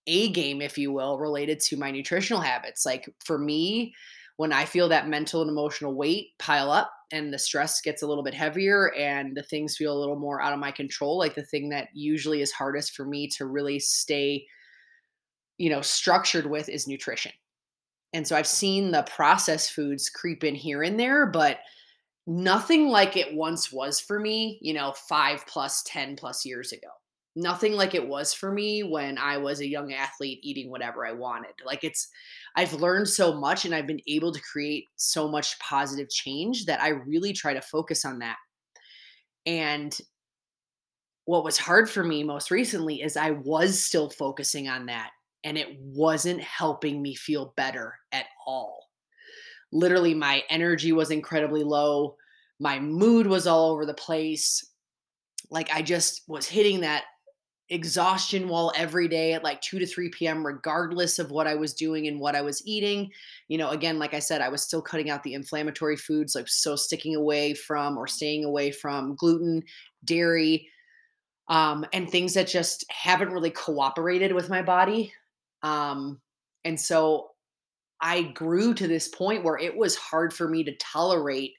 A 0.06 0.30
game, 0.30 0.60
if 0.60 0.78
you 0.78 0.92
will, 0.92 1.18
related 1.18 1.60
to 1.60 1.76
my 1.76 1.90
nutritional 1.90 2.40
habits. 2.40 2.86
Like 2.86 3.08
for 3.24 3.38
me, 3.38 3.94
when 4.36 4.52
I 4.52 4.64
feel 4.64 4.88
that 4.88 5.08
mental 5.08 5.40
and 5.40 5.50
emotional 5.50 5.94
weight 5.94 6.38
pile 6.38 6.70
up 6.70 6.92
and 7.12 7.32
the 7.32 7.38
stress 7.38 7.80
gets 7.80 8.02
a 8.02 8.06
little 8.06 8.22
bit 8.22 8.34
heavier 8.34 8.92
and 8.94 9.36
the 9.36 9.42
things 9.42 9.76
feel 9.76 9.96
a 9.96 9.98
little 9.98 10.18
more 10.18 10.42
out 10.42 10.52
of 10.52 10.58
my 10.58 10.70
control, 10.70 11.18
like 11.18 11.34
the 11.34 11.42
thing 11.42 11.70
that 11.70 11.88
usually 11.94 12.42
is 12.42 12.52
hardest 12.52 12.94
for 12.94 13.04
me 13.04 13.28
to 13.28 13.46
really 13.46 13.78
stay, 13.78 14.46
you 15.58 15.70
know, 15.70 15.80
structured 15.80 16.46
with 16.46 16.68
is 16.68 16.86
nutrition. 16.86 17.32
And 18.12 18.26
so 18.26 18.36
I've 18.36 18.46
seen 18.46 18.90
the 18.90 19.02
processed 19.02 19.72
foods 19.72 20.08
creep 20.08 20.44
in 20.44 20.54
here 20.54 20.82
and 20.82 20.98
there, 20.98 21.26
but 21.26 21.58
nothing 22.26 22.88
like 22.88 23.16
it 23.16 23.34
once 23.34 23.72
was 23.72 24.00
for 24.00 24.20
me, 24.20 24.58
you 24.60 24.74
know, 24.74 24.92
five 25.08 25.46
plus, 25.46 25.82
10 25.84 26.16
plus 26.16 26.44
years 26.44 26.72
ago 26.72 26.88
nothing 27.36 27.74
like 27.74 27.94
it 27.94 28.08
was 28.08 28.32
for 28.32 28.50
me 28.50 28.82
when 28.82 29.18
I 29.18 29.36
was 29.36 29.60
a 29.60 29.68
young 29.68 29.92
athlete 29.92 30.40
eating 30.42 30.70
whatever 30.70 31.06
I 31.06 31.12
wanted. 31.12 31.52
Like 31.64 31.84
it's 31.84 32.08
I've 32.56 32.72
learned 32.72 33.08
so 33.08 33.38
much 33.38 33.66
and 33.66 33.74
I've 33.74 33.86
been 33.86 34.00
able 34.08 34.32
to 34.32 34.40
create 34.40 34.86
so 34.96 35.28
much 35.28 35.58
positive 35.58 36.08
change 36.08 36.64
that 36.64 36.82
I 36.82 36.88
really 36.88 37.34
try 37.34 37.52
to 37.52 37.60
focus 37.60 38.06
on 38.06 38.20
that. 38.20 38.38
And 39.44 39.96
what 41.26 41.44
was 41.44 41.58
hard 41.58 41.90
for 41.90 42.02
me 42.02 42.24
most 42.24 42.50
recently 42.50 43.02
is 43.02 43.16
I 43.16 43.32
was 43.32 43.78
still 43.78 44.08
focusing 44.08 44.68
on 44.68 44.86
that 44.86 45.10
and 45.44 45.58
it 45.58 45.76
wasn't 45.78 46.40
helping 46.40 47.02
me 47.02 47.14
feel 47.14 47.52
better 47.56 47.94
at 48.12 48.26
all. 48.46 48.88
Literally 49.72 50.14
my 50.14 50.42
energy 50.48 50.92
was 50.92 51.10
incredibly 51.10 51.64
low, 51.64 52.16
my 52.58 52.80
mood 52.80 53.26
was 53.26 53.46
all 53.46 53.72
over 53.72 53.84
the 53.84 53.92
place. 53.92 54.64
Like 55.50 55.68
I 55.70 55.82
just 55.82 56.22
was 56.26 56.48
hitting 56.48 56.80
that 56.80 57.04
exhaustion 57.68 58.48
wall 58.48 58.72
every 58.76 59.08
day 59.08 59.32
at 59.32 59.42
like 59.42 59.60
2 59.60 59.80
to 59.80 59.86
3 59.86 60.08
p.m 60.10 60.46
regardless 60.46 61.18
of 61.18 61.32
what 61.32 61.48
i 61.48 61.54
was 61.54 61.74
doing 61.74 62.06
and 62.06 62.20
what 62.20 62.36
i 62.36 62.40
was 62.40 62.64
eating. 62.64 63.10
You 63.48 63.58
know 63.58 63.70
again 63.70 63.98
like 63.98 64.14
i 64.14 64.20
said 64.20 64.40
i 64.40 64.48
was 64.48 64.62
still 64.62 64.80
cutting 64.80 65.10
out 65.10 65.24
the 65.24 65.34
inflammatory 65.34 65.96
foods 65.96 66.36
like 66.36 66.48
so 66.48 66.76
sticking 66.76 67.16
away 67.16 67.54
from 67.54 67.98
or 67.98 68.06
staying 68.06 68.44
away 68.44 68.70
from 68.70 69.16
gluten 69.16 69.64
dairy 70.04 70.68
um, 71.48 71.84
and 71.92 72.08
things 72.10 72.34
that 72.34 72.48
just 72.48 72.84
haven't 72.90 73.30
really 73.30 73.50
cooperated 73.50 74.32
with 74.32 74.50
my 74.50 74.62
body. 74.62 75.12
Um, 75.62 76.20
and 76.64 76.78
so 76.78 77.30
i 78.00 78.22
grew 78.22 78.74
to 78.74 78.86
this 78.86 79.08
point 79.08 79.42
where 79.42 79.56
it 79.56 79.74
was 79.74 79.96
hard 79.96 80.34
for 80.34 80.48
me 80.48 80.62
to 80.62 80.76
tolerate 80.76 81.54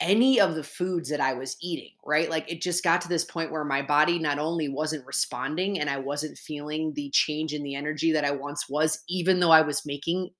any 0.00 0.40
of 0.40 0.54
the 0.54 0.62
foods 0.62 1.08
that 1.10 1.20
I 1.20 1.34
was 1.34 1.56
eating, 1.60 1.90
right? 2.04 2.30
Like 2.30 2.50
it 2.50 2.62
just 2.62 2.84
got 2.84 3.00
to 3.00 3.08
this 3.08 3.24
point 3.24 3.50
where 3.50 3.64
my 3.64 3.82
body 3.82 4.18
not 4.18 4.38
only 4.38 4.68
wasn't 4.68 5.06
responding 5.06 5.80
and 5.80 5.90
I 5.90 5.98
wasn't 5.98 6.38
feeling 6.38 6.92
the 6.94 7.10
change 7.10 7.52
in 7.52 7.64
the 7.64 7.74
energy 7.74 8.12
that 8.12 8.24
I 8.24 8.30
once 8.30 8.68
was, 8.68 9.02
even 9.08 9.40
though 9.40 9.50
I 9.50 9.62
was 9.62 9.84
making 9.84 10.30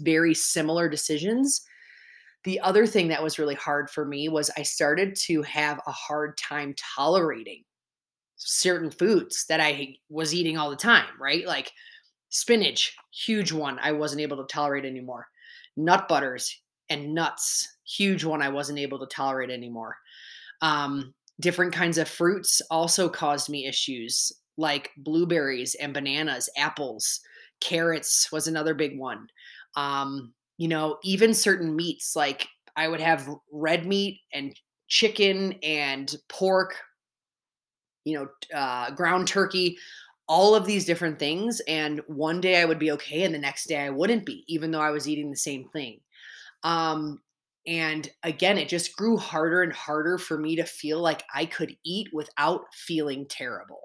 very 0.00 0.34
similar 0.34 0.88
decisions. 0.88 1.62
The 2.44 2.60
other 2.60 2.86
thing 2.86 3.08
that 3.08 3.22
was 3.22 3.38
really 3.38 3.56
hard 3.56 3.90
for 3.90 4.04
me 4.04 4.28
was 4.28 4.50
I 4.56 4.62
started 4.62 5.14
to 5.26 5.42
have 5.42 5.80
a 5.86 5.92
hard 5.92 6.38
time 6.38 6.74
tolerating 6.96 7.64
certain 8.36 8.90
foods 8.90 9.44
that 9.48 9.60
I 9.60 9.96
was 10.08 10.32
eating 10.32 10.56
all 10.56 10.70
the 10.70 10.76
time, 10.76 11.08
right? 11.20 11.44
Like 11.46 11.72
spinach, 12.30 12.96
huge 13.12 13.52
one, 13.52 13.78
I 13.82 13.92
wasn't 13.92 14.22
able 14.22 14.36
to 14.38 14.46
tolerate 14.52 14.84
anymore. 14.84 15.26
Nut 15.76 16.08
butters 16.08 16.60
and 16.88 17.14
nuts, 17.14 17.66
huge 17.88 18.24
one 18.24 18.42
I 18.42 18.48
wasn't 18.48 18.78
able 18.78 18.98
to 18.98 19.06
tolerate 19.06 19.50
anymore. 19.50 19.96
Um, 20.60 21.14
different 21.40 21.72
kinds 21.72 21.98
of 21.98 22.08
fruits 22.08 22.60
also 22.70 23.08
caused 23.08 23.48
me 23.48 23.66
issues 23.66 24.32
like 24.56 24.90
blueberries 24.96 25.74
and 25.76 25.94
bananas, 25.94 26.48
apples, 26.56 27.20
carrots 27.60 28.30
was 28.32 28.48
another 28.48 28.74
big 28.74 28.98
one. 28.98 29.28
Um, 29.76 30.34
you 30.58 30.68
know, 30.68 30.98
even 31.04 31.32
certain 31.32 31.74
meats 31.76 32.16
like 32.16 32.48
I 32.76 32.88
would 32.88 33.00
have 33.00 33.28
red 33.52 33.86
meat 33.86 34.20
and 34.32 34.54
chicken 34.88 35.54
and 35.62 36.14
pork, 36.28 36.76
you 38.04 38.18
know, 38.18 38.56
uh, 38.56 38.90
ground 38.90 39.28
turkey, 39.28 39.78
all 40.28 40.54
of 40.54 40.66
these 40.66 40.84
different 40.84 41.18
things. 41.18 41.60
And 41.68 42.00
one 42.08 42.40
day 42.40 42.60
I 42.60 42.64
would 42.64 42.78
be 42.78 42.90
okay, 42.92 43.22
and 43.22 43.34
the 43.34 43.38
next 43.38 43.68
day 43.68 43.78
I 43.78 43.90
wouldn't 43.90 44.26
be, 44.26 44.44
even 44.48 44.70
though 44.70 44.80
I 44.80 44.90
was 44.90 45.08
eating 45.08 45.30
the 45.30 45.36
same 45.36 45.68
thing. 45.68 46.00
Um, 46.64 47.20
and 47.68 48.08
again, 48.22 48.56
it 48.56 48.70
just 48.70 48.96
grew 48.96 49.18
harder 49.18 49.62
and 49.62 49.74
harder 49.74 50.16
for 50.16 50.38
me 50.38 50.56
to 50.56 50.64
feel 50.64 51.00
like 51.00 51.22
I 51.34 51.44
could 51.44 51.76
eat 51.84 52.08
without 52.14 52.62
feeling 52.72 53.26
terrible. 53.28 53.82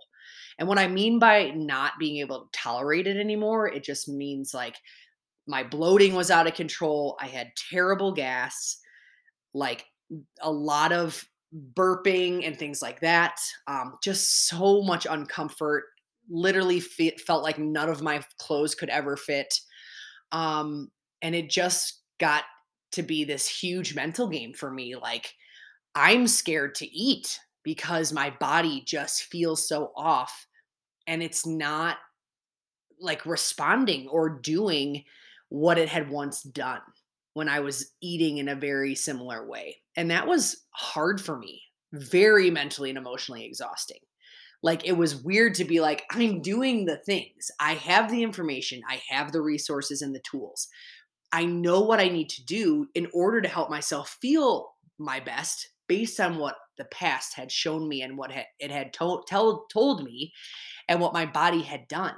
And 0.58 0.70
what 0.70 0.80
I 0.80 0.88
mean 0.88 1.20
by 1.20 1.50
not 1.50 2.00
being 2.00 2.18
able 2.18 2.44
to 2.44 2.50
tolerate 2.58 3.08
it 3.08 3.18
anymore, 3.18 3.68
it 3.68 3.84
just 3.84 4.08
means 4.08 4.54
like 4.54 4.78
my 5.48 5.66
bloating 5.66 6.16
was 6.16 6.32
out 6.32 6.48
of 6.48 6.54
control. 6.54 7.18
I 7.20 7.28
had 7.28 7.52
terrible 7.70 8.14
gas, 8.14 8.80
like 9.54 9.84
a 10.42 10.52
lot 10.52 10.94
of 10.94 11.22
burping 11.74 12.48
and 12.48 12.58
things 12.58 12.82
like 12.82 13.02
that. 13.02 13.38
Um, 13.68 13.98
just 14.02 14.48
so 14.48 14.82
much 14.82 15.06
uncomfort. 15.06 15.82
Literally 16.30 16.80
fe- 16.80 17.18
felt 17.18 17.44
like 17.44 17.60
none 17.60 17.90
of 17.90 18.02
my 18.02 18.24
clothes 18.40 18.76
could 18.76 18.90
ever 18.90 19.18
fit. 19.18 19.54
Um, 20.32 20.90
and 21.22 21.36
it 21.36 21.50
just 21.50 22.00
got 22.18 22.46
to 22.94 23.04
be 23.04 23.24
this 23.24 23.48
huge 23.48 23.96
mental 23.96 24.28
game 24.28 24.54
for 24.54 24.72
me. 24.72 24.96
Like, 24.96 25.34
I'm 25.96 26.28
scared 26.28 26.76
to 26.76 26.86
eat 26.92 27.40
because 27.64 28.12
my 28.12 28.34
body 28.40 28.84
just 28.86 29.24
feels 29.24 29.68
so 29.68 29.92
off 29.96 30.48
and 31.08 31.22
it's 31.22 31.46
not 31.46 31.98
like 33.00 33.26
responding 33.26 34.08
or 34.08 34.30
doing 34.30 35.04
what 35.50 35.78
it 35.78 35.90
had 35.90 36.10
once 36.10 36.42
done 36.42 36.82
when 37.34 37.50
I 37.50 37.60
was 37.60 37.92
eating 38.02 38.38
in 38.38 38.48
a 38.48 38.56
very 38.56 38.96
similar 38.96 39.48
way. 39.48 39.78
And 39.96 40.10
that 40.12 40.28
was 40.28 40.64
hard 40.72 41.20
for 41.20 41.38
me, 41.38 41.62
very 41.92 42.50
mentally 42.50 42.90
and 42.90 42.98
emotionally 42.98 43.46
exhausting. 43.46 44.00
Like 44.62 44.88
it 44.88 44.98
was 44.98 45.24
weird 45.24 45.56
to 45.56 45.66
be 45.66 45.82
like, 45.82 46.04
I'm 46.12 46.42
doing 46.42 46.86
the 46.86 46.98
things. 46.98 47.52
I 47.60 47.74
have 47.74 48.10
the 48.10 48.24
information, 48.24 48.82
I 48.88 49.02
have 49.10 49.32
the 49.32 49.42
resources 49.42 50.02
and 50.02 50.16
the 50.16 50.22
tools. 50.22 50.70
I 51.34 51.46
know 51.46 51.82
what 51.82 52.00
I 52.00 52.10
need 52.10 52.30
to 52.30 52.46
do 52.46 52.88
in 52.94 53.08
order 53.12 53.42
to 53.42 53.50
help 53.50 53.70
myself 53.72 54.18
feel 54.22 54.76
my 55.00 55.20
best 55.20 55.70
based 55.88 56.20
on 56.20 56.38
what 56.38 56.56
the 56.78 56.86
past 56.86 57.34
had 57.36 57.52
shown 57.52 57.90
me 57.90 58.04
and 58.04 58.18
what 58.18 58.32
it 58.60 58.72
had 58.72 58.94
told, 58.94 59.28
told, 59.28 59.70
told 59.72 60.04
me 60.04 60.32
and 60.88 61.02
what 61.02 61.12
my 61.12 61.26
body 61.26 61.62
had 61.62 61.88
done. 61.88 62.16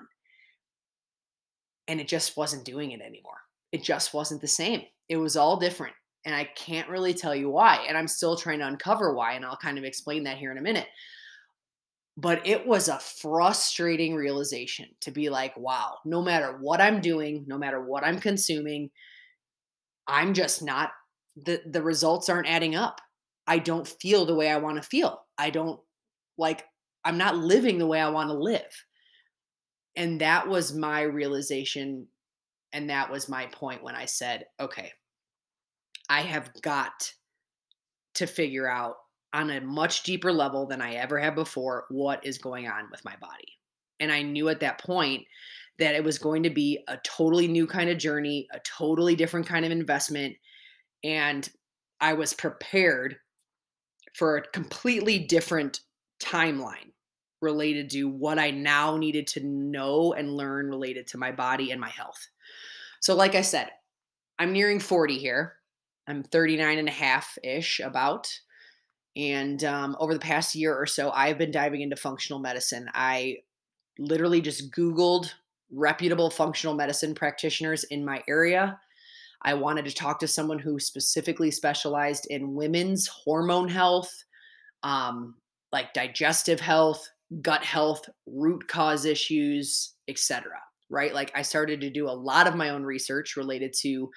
And 1.88 2.01
it 2.01 2.10
just 2.10 2.36
wasn't 2.36 2.65
doing 2.65 2.91
it 2.91 3.00
anymore. 3.00 3.38
It 3.72 3.84
just 3.84 4.13
wasn't 4.13 4.41
the 4.41 4.48
same. 4.48 4.81
It 5.07 5.17
was 5.17 5.38
all 5.38 5.57
different. 5.57 5.93
And 6.25 6.36
I 6.36 6.50
can't 6.55 6.89
really 6.89 7.13
tell 7.13 7.36
you 7.36 7.50
why. 7.50 7.86
And 7.88 7.98
I'm 7.98 8.07
still 8.07 8.36
trying 8.36 8.60
to 8.60 8.67
uncover 8.67 9.13
why. 9.13 9.34
And 9.34 9.45
I'll 9.45 9.55
kind 9.55 9.77
of 9.77 9.86
explain 9.86 10.24
that 10.24 10.38
here 10.38 10.51
in 10.51 10.57
a 10.57 10.62
minute. 10.62 10.88
But 12.17 12.48
it 12.48 12.65
was 12.65 12.88
a 12.88 13.00
frustrating 13.00 14.15
realization 14.15 14.88
to 15.01 15.12
be 15.12 15.29
like, 15.29 15.55
wow, 15.57 15.98
no 16.05 16.22
matter 16.22 16.57
what 16.60 16.79
I'm 16.79 17.01
doing, 17.01 17.43
no 17.48 17.57
matter 17.57 17.81
what 17.81 18.05
I'm 18.05 18.19
consuming, 18.19 18.89
I'm 20.07 20.34
just 20.34 20.62
not 20.62 20.91
the 21.36 21.62
the 21.65 21.81
results 21.81 22.29
aren't 22.29 22.48
adding 22.48 22.75
up. 22.75 23.01
I 23.48 23.60
don't 23.60 23.88
feel 23.88 24.25
the 24.25 24.36
way 24.36 24.50
I 24.50 24.57
want 24.57 24.81
to 24.81 24.88
feel. 24.88 25.25
I 25.38 25.50
don't 25.50 25.79
like 26.38 26.63
I'm 27.03 27.17
not 27.17 27.38
living 27.38 27.77
the 27.77 27.88
way 27.88 28.00
I 28.00 28.10
want 28.10 28.29
to 28.29 28.36
live. 28.36 28.86
And 29.95 30.22
that 30.22 30.48
was 30.48 30.74
my 30.74 31.01
realization 31.01 32.07
and 32.74 32.89
that 32.89 33.10
was 33.10 33.29
my 33.29 33.45
point 33.48 33.84
when 33.84 33.95
I 33.95 34.05
said, 34.05 34.45
okay, 34.60 34.91
I 36.10 36.22
have 36.22 36.51
got 36.62 37.13
to 38.15 38.27
figure 38.27 38.67
out 38.67 38.95
on 39.36 39.50
a 39.50 39.60
much 39.60 40.04
deeper 40.04 40.32
level 40.32 40.65
than 40.65 40.82
I 40.82 40.94
ever 40.94 41.20
had 41.20 41.36
before 41.36 41.86
what 41.89 42.25
is 42.25 42.38
going 42.38 42.68
on 42.68 42.88
with 42.89 43.04
my 43.04 43.15
body. 43.18 43.58
And 44.00 44.10
I 44.10 44.22
knew 44.22 44.48
at 44.48 44.62
that 44.62 44.80
point 44.82 45.25
that 45.77 45.94
it 45.94 46.04
was 46.04 46.18
going 46.18 46.44
to 46.44 46.50
be 46.50 46.80
a 46.88 46.98
totally 47.04 47.50
new 47.50 47.68
kind 47.68 47.89
of 47.89 47.98
journey, 47.98 48.48
a 48.54 48.60
totally 48.60 49.13
different 49.13 49.46
kind 49.46 49.65
of 49.65 49.72
investment. 49.72 50.38
And 51.04 51.50
I 52.00 52.13
was 52.13 52.34
prepared 52.34 53.18
for 54.13 54.38
a 54.38 54.48
completely 54.48 55.20
different 55.20 55.82
timeline 56.22 56.94
related 57.42 57.89
to 57.89 58.06
what 58.06 58.39
I 58.39 58.51
now 58.51 58.96
needed 58.96 59.27
to 59.27 59.46
know 59.46 60.13
and 60.13 60.38
learn 60.38 60.70
related 60.70 61.08
to 61.08 61.18
my 61.18 61.34
body 61.34 61.72
and 61.72 61.82
my 61.82 61.89
health. 61.89 62.25
So, 63.01 63.15
like 63.15 63.36
I 63.36 63.42
said, 63.42 63.70
I'm 64.39 64.54
nearing 64.54 64.80
40 64.80 65.18
here. 65.18 65.56
I'm 66.08 66.24
39 66.24 66.80
and 66.80 66.88
a 66.88 66.92
half 66.92 67.38
ish, 67.44 67.82
about. 67.82 68.32
And 69.15 69.63
um, 69.63 69.95
over 70.00 70.13
the 70.13 70.19
past 70.19 70.55
year 70.55 70.75
or 70.75 70.86
so, 70.86 71.12
I've 71.12 71.38
been 71.38 71.51
diving 71.51 71.81
into 71.81 71.95
functional 71.95 72.39
medicine. 72.39 72.89
I 72.93 73.38
literally 73.98 74.41
just 74.41 74.72
Googled 74.72 75.31
reputable 75.72 76.29
functional 76.29 76.75
medicine 76.75 77.15
practitioners 77.15 77.84
in 77.86 78.03
my 78.03 78.22
area. 78.27 78.79
I 79.41 79.53
wanted 79.53 79.86
to 79.86 79.93
talk 79.93 80.19
to 80.19 80.27
someone 80.27 80.60
who 80.60 80.79
specifically 80.79 81.51
specialized 81.51 82.27
in 82.29 82.55
women's 82.55 83.07
hormone 83.07 83.69
health, 83.69 84.12
um, 84.84 85.36
like 85.72 85.93
digestive 85.93 86.60
health, 86.60 87.07
gut 87.41 87.63
health, 87.63 88.10
root 88.25 88.67
cause 88.67 89.05
issues, 89.05 89.93
etc. 90.07 90.51
Right? 90.89 91.13
Like 91.13 91.31
I 91.36 91.41
started 91.41 91.81
to 91.81 91.89
do 91.89 92.07
a 92.07 92.12
lot 92.12 92.48
of 92.48 92.55
my 92.55 92.69
own 92.69 92.84
research 92.84 93.36
related 93.36 93.74
to, 93.81 94.10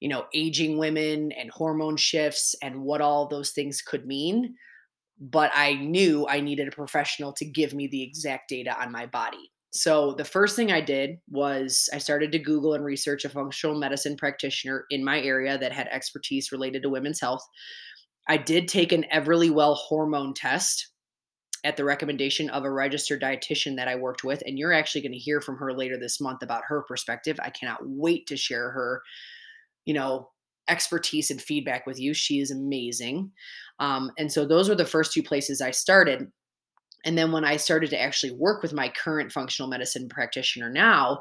you 0.00 0.08
know, 0.08 0.24
aging 0.34 0.78
women 0.78 1.32
and 1.32 1.50
hormone 1.50 1.96
shifts 1.96 2.54
and 2.62 2.82
what 2.82 3.00
all 3.00 3.28
those 3.28 3.50
things 3.50 3.82
could 3.82 4.06
mean. 4.06 4.54
But 5.20 5.52
I 5.54 5.74
knew 5.74 6.26
I 6.26 6.40
needed 6.40 6.68
a 6.68 6.72
professional 6.72 7.32
to 7.34 7.44
give 7.44 7.74
me 7.74 7.86
the 7.86 8.02
exact 8.02 8.48
data 8.48 8.74
on 8.80 8.90
my 8.90 9.06
body. 9.06 9.52
So 9.72 10.14
the 10.14 10.24
first 10.24 10.56
thing 10.56 10.72
I 10.72 10.80
did 10.80 11.18
was 11.28 11.88
I 11.92 11.98
started 11.98 12.32
to 12.32 12.38
Google 12.38 12.74
and 12.74 12.84
research 12.84 13.24
a 13.24 13.28
functional 13.28 13.78
medicine 13.78 14.16
practitioner 14.16 14.84
in 14.90 15.04
my 15.04 15.20
area 15.20 15.58
that 15.58 15.72
had 15.72 15.86
expertise 15.88 16.50
related 16.50 16.82
to 16.82 16.88
women's 16.88 17.20
health. 17.20 17.46
I 18.28 18.36
did 18.36 18.66
take 18.66 18.92
an 18.92 19.04
Everlywell 19.12 19.76
hormone 19.76 20.34
test 20.34 20.88
at 21.62 21.76
the 21.76 21.84
recommendation 21.84 22.48
of 22.50 22.64
a 22.64 22.70
registered 22.70 23.22
dietitian 23.22 23.76
that 23.76 23.86
I 23.88 23.94
worked 23.94 24.24
with. 24.24 24.42
And 24.46 24.58
you're 24.58 24.72
actually 24.72 25.02
going 25.02 25.12
to 25.12 25.18
hear 25.18 25.40
from 25.40 25.58
her 25.58 25.72
later 25.72 25.98
this 25.98 26.20
month 26.20 26.42
about 26.42 26.62
her 26.66 26.82
perspective. 26.88 27.38
I 27.42 27.50
cannot 27.50 27.80
wait 27.82 28.26
to 28.28 28.36
share 28.36 28.70
her, 28.70 29.02
you 29.84 29.94
know, 29.94 30.30
expertise 30.68 31.30
and 31.30 31.40
feedback 31.40 31.86
with 31.86 31.98
you. 31.98 32.14
She 32.14 32.40
is 32.40 32.50
amazing. 32.50 33.32
Um, 33.78 34.10
and 34.18 34.30
so 34.30 34.46
those 34.46 34.68
were 34.68 34.74
the 34.74 34.84
first 34.84 35.12
two 35.12 35.22
places 35.22 35.60
I 35.60 35.72
started. 35.72 36.28
And 37.04 37.16
then 37.16 37.32
when 37.32 37.44
I 37.44 37.56
started 37.56 37.90
to 37.90 38.00
actually 38.00 38.32
work 38.32 38.62
with 38.62 38.72
my 38.72 38.88
current 38.88 39.32
functional 39.32 39.68
medicine 39.68 40.08
practitioner 40.08 40.70
now, 40.70 41.20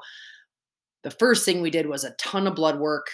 the 1.03 1.11
first 1.11 1.45
thing 1.45 1.61
we 1.61 1.69
did 1.69 1.87
was 1.87 2.03
a 2.03 2.11
ton 2.11 2.47
of 2.47 2.55
blood 2.55 2.77
work 2.77 3.07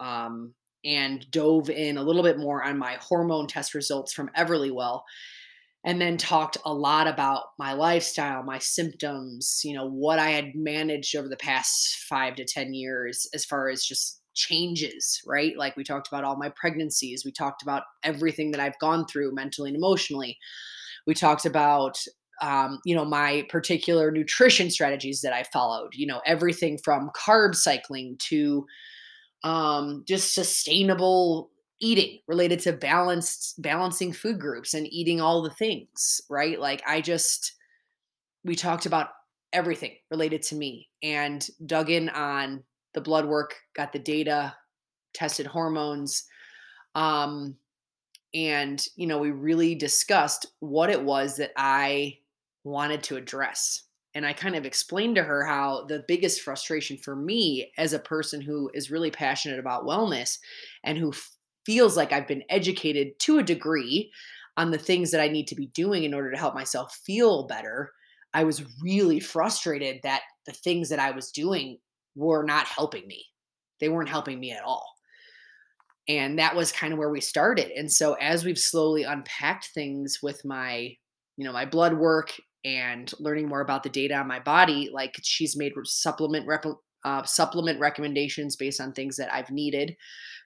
um, 0.00 0.54
and 0.84 1.30
dove 1.30 1.70
in 1.70 1.96
a 1.96 2.02
little 2.02 2.22
bit 2.24 2.38
more 2.38 2.62
on 2.62 2.78
my 2.78 2.96
hormone 3.00 3.46
test 3.46 3.74
results 3.74 4.12
from 4.12 4.30
Everlywell 4.36 5.02
and 5.84 6.00
then 6.00 6.16
talked 6.16 6.58
a 6.64 6.72
lot 6.72 7.08
about 7.08 7.44
my 7.58 7.72
lifestyle, 7.72 8.42
my 8.42 8.58
symptoms, 8.58 9.62
you 9.64 9.74
know, 9.74 9.88
what 9.88 10.18
I 10.18 10.30
had 10.30 10.54
managed 10.54 11.16
over 11.16 11.28
the 11.28 11.36
past 11.36 12.04
five 12.08 12.36
to 12.36 12.44
10 12.44 12.74
years 12.74 13.26
as 13.34 13.44
far 13.44 13.68
as 13.68 13.84
just 13.84 14.21
changes, 14.34 15.20
right? 15.26 15.56
Like 15.56 15.76
we 15.76 15.84
talked 15.84 16.08
about 16.08 16.24
all 16.24 16.36
my 16.36 16.50
pregnancies, 16.50 17.24
we 17.24 17.32
talked 17.32 17.62
about 17.62 17.84
everything 18.02 18.50
that 18.52 18.60
I've 18.60 18.78
gone 18.78 19.06
through 19.06 19.34
mentally 19.34 19.68
and 19.68 19.76
emotionally. 19.76 20.38
We 21.06 21.14
talked 21.14 21.46
about 21.46 21.98
um, 22.40 22.80
you 22.84 22.94
know 22.94 23.04
my 23.04 23.46
particular 23.48 24.10
nutrition 24.10 24.70
strategies 24.70 25.20
that 25.20 25.32
I 25.32 25.44
followed. 25.44 25.94
You 25.94 26.06
know 26.06 26.20
everything 26.26 26.78
from 26.78 27.10
carb 27.16 27.54
cycling 27.54 28.16
to 28.28 28.66
um, 29.44 30.04
just 30.06 30.34
sustainable 30.34 31.50
eating 31.80 32.20
related 32.28 32.60
to 32.60 32.72
balanced 32.72 33.60
balancing 33.60 34.12
food 34.12 34.38
groups 34.38 34.72
and 34.72 34.86
eating 34.92 35.20
all 35.20 35.42
the 35.42 35.50
things 35.50 36.20
right 36.30 36.60
like 36.60 36.80
i 36.86 37.00
just 37.00 37.54
we 38.44 38.54
talked 38.54 38.86
about 38.86 39.08
everything 39.52 39.92
related 40.08 40.40
to 40.42 40.54
me 40.54 40.88
and 41.02 41.48
dug 41.66 41.90
in 41.90 42.08
on 42.10 42.62
the 42.94 43.00
blood 43.00 43.26
work 43.26 43.56
got 43.74 43.92
the 43.92 43.98
data 43.98 44.54
tested 45.14 45.46
hormones 45.46 46.24
um 46.94 47.56
and 48.34 48.86
you 48.96 49.06
know 49.06 49.18
we 49.18 49.30
really 49.30 49.74
discussed 49.74 50.46
what 50.60 50.90
it 50.90 51.02
was 51.02 51.36
that 51.36 51.52
i 51.56 52.16
wanted 52.64 53.02
to 53.02 53.16
address 53.16 53.84
and 54.14 54.26
i 54.26 54.32
kind 54.32 54.54
of 54.54 54.64
explained 54.64 55.16
to 55.16 55.22
her 55.22 55.44
how 55.44 55.84
the 55.86 56.04
biggest 56.08 56.40
frustration 56.42 56.96
for 56.96 57.16
me 57.16 57.70
as 57.76 57.92
a 57.92 57.98
person 57.98 58.40
who 58.40 58.70
is 58.74 58.90
really 58.90 59.10
passionate 59.10 59.58
about 59.58 59.84
wellness 59.84 60.38
and 60.84 60.96
who 60.98 61.10
f- 61.10 61.30
feels 61.66 61.96
like 61.96 62.12
i've 62.12 62.28
been 62.28 62.44
educated 62.48 63.18
to 63.18 63.38
a 63.38 63.42
degree 63.42 64.10
on 64.56 64.70
the 64.70 64.78
things 64.78 65.10
that 65.10 65.20
i 65.20 65.28
need 65.28 65.46
to 65.46 65.54
be 65.54 65.66
doing 65.68 66.04
in 66.04 66.14
order 66.14 66.30
to 66.30 66.38
help 66.38 66.54
myself 66.54 67.00
feel 67.04 67.46
better 67.46 67.90
i 68.32 68.44
was 68.44 68.64
really 68.82 69.20
frustrated 69.20 69.98
that 70.02 70.22
the 70.46 70.52
things 70.52 70.88
that 70.88 70.98
i 70.98 71.10
was 71.10 71.30
doing 71.30 71.78
were 72.14 72.42
not 72.42 72.66
helping 72.66 73.06
me. 73.06 73.24
They 73.80 73.88
weren't 73.88 74.08
helping 74.08 74.38
me 74.38 74.52
at 74.52 74.64
all. 74.64 74.86
And 76.08 76.38
that 76.38 76.56
was 76.56 76.72
kind 76.72 76.92
of 76.92 76.98
where 76.98 77.10
we 77.10 77.20
started. 77.20 77.70
And 77.70 77.90
so 77.90 78.14
as 78.14 78.44
we've 78.44 78.58
slowly 78.58 79.04
unpacked 79.04 79.70
things 79.74 80.18
with 80.22 80.44
my 80.44 80.96
you 81.36 81.44
know 81.44 81.52
my 81.52 81.64
blood 81.64 81.94
work 81.94 82.32
and 82.64 83.12
learning 83.18 83.48
more 83.48 83.60
about 83.60 83.82
the 83.82 83.88
data 83.88 84.14
on 84.14 84.28
my 84.28 84.38
body 84.38 84.90
like 84.92 85.18
she's 85.22 85.56
made 85.56 85.72
supplement 85.84 86.46
rep- 86.46 86.64
uh, 87.04 87.24
supplement 87.24 87.80
recommendations 87.80 88.54
based 88.54 88.80
on 88.80 88.92
things 88.92 89.16
that 89.16 89.32
i've 89.32 89.50
needed. 89.50 89.96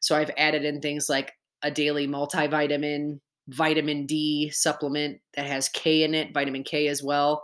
So 0.01 0.17
i've 0.17 0.31
added 0.37 0.65
in 0.65 0.81
things 0.81 1.09
like 1.09 1.33
a 1.63 1.71
daily 1.71 2.07
multivitamin 2.07 3.21
vitamin 3.49 4.07
d 4.07 4.51
supplement 4.51 5.19
that 5.35 5.47
has 5.47 5.69
k 5.69 6.03
in 6.03 6.15
it 6.15 6.33
vitamin 6.35 6.65
k 6.65 6.89
as 6.89 7.03
well 7.03 7.43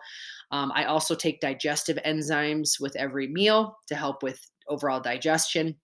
um, 0.52 0.70
i 0.74 0.84
also 0.84 1.14
take 1.14 1.40
digestive 1.40 1.98
enzymes 2.06 2.80
with 2.80 2.94
every 2.96 3.26
meal 3.26 3.76
to 3.88 3.94
help 3.94 4.22
with 4.22 4.40
overall 4.68 5.00
digestion 5.00 5.74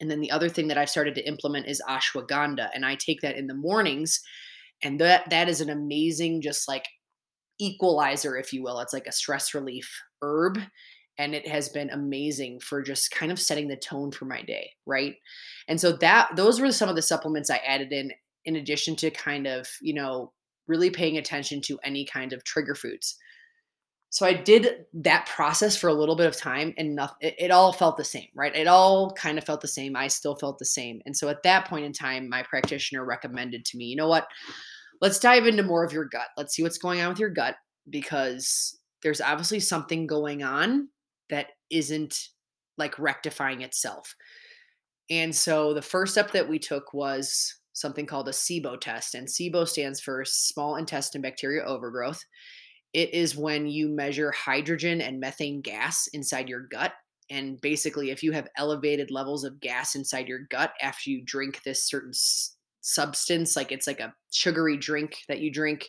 and 0.00 0.10
then 0.10 0.20
the 0.20 0.30
other 0.30 0.48
thing 0.48 0.68
that 0.68 0.78
I've 0.78 0.90
started 0.90 1.14
to 1.16 1.28
implement 1.28 1.66
is 1.66 1.82
ashwagandha, 1.86 2.70
and 2.74 2.84
I 2.84 2.94
take 2.94 3.20
that 3.20 3.36
in 3.36 3.46
the 3.46 3.54
mornings, 3.54 4.20
and 4.82 4.98
that 5.00 5.28
that 5.30 5.48
is 5.48 5.60
an 5.60 5.68
amazing, 5.68 6.40
just 6.40 6.66
like 6.66 6.86
equalizer, 7.60 8.36
if 8.36 8.52
you 8.52 8.62
will. 8.62 8.80
It's 8.80 8.94
like 8.94 9.06
a 9.06 9.12
stress 9.12 9.52
relief 9.54 9.90
herb, 10.22 10.58
and 11.18 11.34
it 11.34 11.46
has 11.46 11.68
been 11.68 11.90
amazing 11.90 12.60
for 12.60 12.82
just 12.82 13.10
kind 13.10 13.30
of 13.30 13.38
setting 13.38 13.68
the 13.68 13.76
tone 13.76 14.10
for 14.10 14.24
my 14.24 14.42
day, 14.42 14.70
right? 14.86 15.16
And 15.68 15.78
so 15.78 15.92
that 15.92 16.30
those 16.34 16.60
were 16.60 16.72
some 16.72 16.88
of 16.88 16.96
the 16.96 17.02
supplements 17.02 17.50
I 17.50 17.58
added 17.58 17.92
in, 17.92 18.10
in 18.46 18.56
addition 18.56 18.96
to 18.96 19.10
kind 19.10 19.46
of 19.46 19.68
you 19.82 19.92
know 19.94 20.32
really 20.66 20.90
paying 20.90 21.18
attention 21.18 21.60
to 21.60 21.78
any 21.84 22.06
kind 22.06 22.32
of 22.32 22.44
trigger 22.44 22.74
foods 22.74 23.16
so 24.10 24.26
I 24.26 24.34
did 24.34 24.86
that 24.92 25.26
process 25.26 25.76
for 25.76 25.86
a 25.86 25.94
little 25.94 26.16
bit 26.16 26.26
of 26.26 26.36
time 26.36 26.74
and 26.76 26.96
nothing, 26.96 27.16
it, 27.20 27.36
it, 27.38 27.50
all 27.52 27.72
felt 27.72 27.96
the 27.96 28.04
same, 28.04 28.26
right? 28.34 28.54
It 28.54 28.66
all 28.66 29.12
kind 29.12 29.38
of 29.38 29.44
felt 29.44 29.60
the 29.60 29.68
same. 29.68 29.94
I 29.94 30.08
still 30.08 30.34
felt 30.34 30.58
the 30.58 30.64
same. 30.64 31.00
And 31.06 31.16
so 31.16 31.28
at 31.28 31.44
that 31.44 31.68
point 31.68 31.84
in 31.84 31.92
time, 31.92 32.28
my 32.28 32.42
practitioner 32.42 33.04
recommended 33.04 33.64
to 33.66 33.76
me, 33.76 33.84
you 33.84 33.94
know 33.94 34.08
what? 34.08 34.26
Let's 35.00 35.20
dive 35.20 35.46
into 35.46 35.62
more 35.62 35.84
of 35.84 35.92
your 35.92 36.06
gut. 36.06 36.26
Let's 36.36 36.56
see 36.56 36.64
what's 36.64 36.76
going 36.76 37.00
on 37.00 37.10
with 37.10 37.20
your 37.20 37.30
gut 37.30 37.54
because 37.88 38.76
there's 39.04 39.20
obviously 39.20 39.60
something 39.60 40.08
going 40.08 40.42
on 40.42 40.88
that 41.30 41.46
isn't 41.70 42.30
like 42.76 42.98
rectifying 42.98 43.62
itself. 43.62 44.16
And 45.08 45.34
so 45.34 45.72
the 45.72 45.82
first 45.82 46.12
step 46.12 46.32
that 46.32 46.48
we 46.48 46.58
took 46.58 46.92
was 46.92 47.54
something 47.74 48.06
called 48.06 48.28
a 48.28 48.32
SIBO 48.32 48.80
test. 48.80 49.14
And 49.14 49.28
SIBO 49.28 49.68
stands 49.68 50.00
for 50.00 50.24
small 50.24 50.76
intestine 50.76 51.22
bacteria 51.22 51.62
overgrowth. 51.64 52.24
It 52.92 53.14
is 53.14 53.36
when 53.36 53.66
you 53.66 53.88
measure 53.88 54.32
hydrogen 54.32 55.00
and 55.00 55.20
methane 55.20 55.60
gas 55.60 56.08
inside 56.08 56.48
your 56.48 56.66
gut. 56.70 56.92
And 57.30 57.60
basically, 57.60 58.10
if 58.10 58.22
you 58.22 58.32
have 58.32 58.48
elevated 58.56 59.10
levels 59.10 59.44
of 59.44 59.60
gas 59.60 59.94
inside 59.94 60.26
your 60.26 60.40
gut 60.50 60.72
after 60.82 61.10
you 61.10 61.22
drink 61.24 61.62
this 61.62 61.86
certain 61.86 62.10
s- 62.10 62.56
substance, 62.80 63.54
like 63.54 63.70
it's 63.70 63.86
like 63.86 64.00
a 64.00 64.12
sugary 64.32 64.76
drink 64.76 65.18
that 65.28 65.38
you 65.40 65.52
drink, 65.52 65.86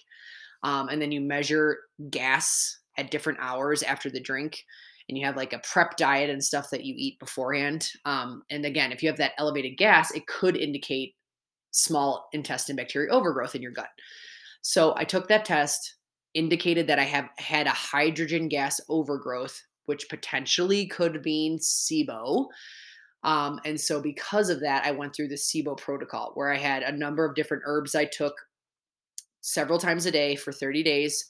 um, 0.64 0.90
and 0.90 1.02
then 1.02 1.12
you 1.12 1.22
measure 1.22 1.80
gas 2.12 2.78
at 2.98 3.10
different 3.10 3.40
hours 3.42 3.82
after 3.84 4.10
the 4.12 4.20
drink, 4.20 4.64
and 5.10 5.18
you 5.18 5.26
have 5.26 5.36
like 5.36 5.54
a 5.54 5.60
prep 5.60 5.98
diet 5.98 6.30
and 6.30 6.44
stuff 6.44 6.70
that 6.70 6.86
you 6.86 6.94
eat 6.98 7.18
beforehand. 7.20 7.90
Um, 8.06 8.44
and 8.52 8.66
again, 8.66 8.92
if 8.92 9.02
you 9.02 9.10
have 9.10 9.18
that 9.18 9.34
elevated 9.40 9.78
gas, 9.78 10.12
it 10.12 10.28
could 10.28 10.56
indicate 10.56 11.16
small 11.72 12.28
intestine 12.34 12.76
bacteria 12.76 13.12
overgrowth 13.12 13.56
in 13.56 13.62
your 13.62 13.72
gut. 13.72 13.90
So 14.62 14.94
I 14.96 15.06
took 15.06 15.28
that 15.30 15.46
test 15.46 15.96
indicated 16.34 16.88
that 16.88 17.00
I 17.00 17.04
have 17.04 17.30
had 17.38 17.68
a 17.68 17.72
hydrogen 17.72 18.48
gas 18.48 18.80
overgrowth, 18.90 19.62
which 19.86 20.10
potentially 20.10 20.88
could 20.88 21.24
mean 21.26 21.60
SIBO. 21.60 22.48
Um, 23.24 23.60
and 23.66 23.80
so, 23.80 24.02
because 24.02 24.50
of 24.50 24.62
that, 24.62 24.86
I 24.86 24.92
went 24.92 25.16
through 25.16 25.28
the 25.28 25.36
SIBO 25.36 25.78
protocol 25.78 26.32
where 26.34 26.52
I 26.52 26.58
had 26.58 26.84
a 26.84 26.92
number 26.92 27.26
of 27.26 27.36
different 27.36 27.64
herbs 27.66 27.94
I 27.94 28.06
took 28.06 28.34
several 29.42 29.80
times 29.80 30.06
a 30.06 30.12
day 30.12 30.36
for 30.36 30.52
30 30.52 30.84
days, 30.84 31.26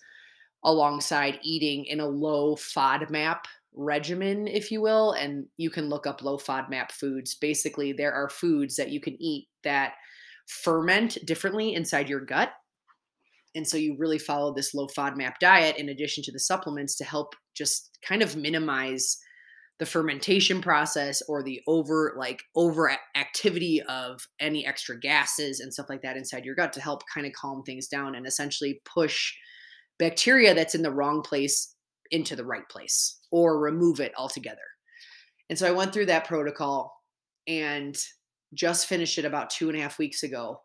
alongside 0.64 1.40
eating 1.42 1.86
in 1.86 2.00
a 2.00 2.08
low 2.08 2.56
FODMAP 2.56 3.40
regimen, 3.74 4.48
if 4.48 4.72
you 4.72 4.82
will. 4.82 5.14
And 5.14 5.46
you 5.58 5.70
can 5.70 5.90
look 5.90 6.06
up 6.06 6.22
low 6.22 6.38
FODMAP 6.38 6.92
foods. 6.92 7.36
Basically, 7.36 7.94
there 7.94 8.14
are 8.14 8.30
foods 8.30 8.76
that 8.76 8.90
you 8.90 9.00
can 9.00 9.22
eat 9.22 9.48
that 9.64 9.94
ferment 10.48 11.18
differently 11.26 11.74
inside 11.74 12.10
your 12.10 12.20
gut. 12.20 12.52
And 13.56 13.68
so 13.68 13.78
you 13.78 13.96
really 14.00 14.20
follow 14.20 14.54
this 14.54 14.74
low 14.74 14.88
FODMAP 14.88 15.34
diet 15.40 15.78
in 15.78 15.90
addition 15.90 16.24
to 16.24 16.32
the 16.32 16.40
supplements 16.40 16.96
to 16.98 17.04
help 17.04 17.36
just 17.56 17.98
kind 18.08 18.22
of 18.22 18.36
minimize 18.36 19.18
the 19.80 19.86
fermentation 19.86 20.62
process 20.62 21.24
or 21.28 21.42
the 21.42 21.60
over 21.68 22.14
like 22.16 22.44
over 22.56 22.96
activity 23.16 23.82
of 23.90 24.22
any 24.40 24.66
extra 24.66 24.98
gases 25.00 25.60
and 25.60 25.74
stuff 25.74 25.88
like 25.90 26.04
that 26.04 26.16
inside 26.16 26.46
your 26.46 26.54
gut 26.54 26.72
to 26.72 26.80
help 26.80 27.02
kind 27.12 27.26
of 27.26 27.34
calm 27.34 27.64
things 27.64 27.88
down 27.88 28.14
and 28.14 28.28
essentially 28.28 28.80
push 28.86 29.34
bacteria 29.98 30.54
that's 30.54 30.76
in 30.76 30.84
the 30.84 30.92
wrong 30.92 31.24
place 31.24 31.76
into 32.12 32.36
the 32.36 32.46
right 32.46 32.68
place 32.70 33.20
or 33.32 33.60
remove 33.60 34.00
it 34.00 34.12
altogether. 34.18 34.58
And 35.50 35.58
so 35.58 35.68
I 35.68 35.72
went 35.72 35.94
through 35.94 36.06
that 36.08 36.28
protocol 36.28 36.94
and 37.48 37.98
just 38.54 38.86
finished 38.86 39.18
it 39.18 39.26
about 39.26 39.50
two 39.50 39.70
and 39.70 39.78
a 39.78 39.82
half 39.82 39.98
weeks 39.98 40.24
ago. 40.24 40.62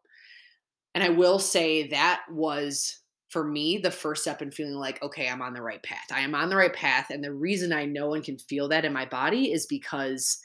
And 0.96 1.04
I 1.04 1.10
will 1.10 1.38
say 1.38 1.88
that 1.88 2.22
was 2.30 3.00
for 3.28 3.44
me 3.44 3.76
the 3.76 3.90
first 3.90 4.22
step 4.22 4.40
in 4.40 4.50
feeling 4.50 4.76
like, 4.76 5.02
okay, 5.02 5.28
I'm 5.28 5.42
on 5.42 5.52
the 5.52 5.60
right 5.60 5.82
path. 5.82 6.06
I 6.10 6.20
am 6.20 6.34
on 6.34 6.48
the 6.48 6.56
right 6.56 6.72
path. 6.72 7.08
And 7.10 7.22
the 7.22 7.34
reason 7.34 7.70
I 7.70 7.84
know 7.84 8.14
and 8.14 8.24
can 8.24 8.38
feel 8.38 8.66
that 8.68 8.86
in 8.86 8.94
my 8.94 9.04
body 9.04 9.52
is 9.52 9.66
because 9.66 10.38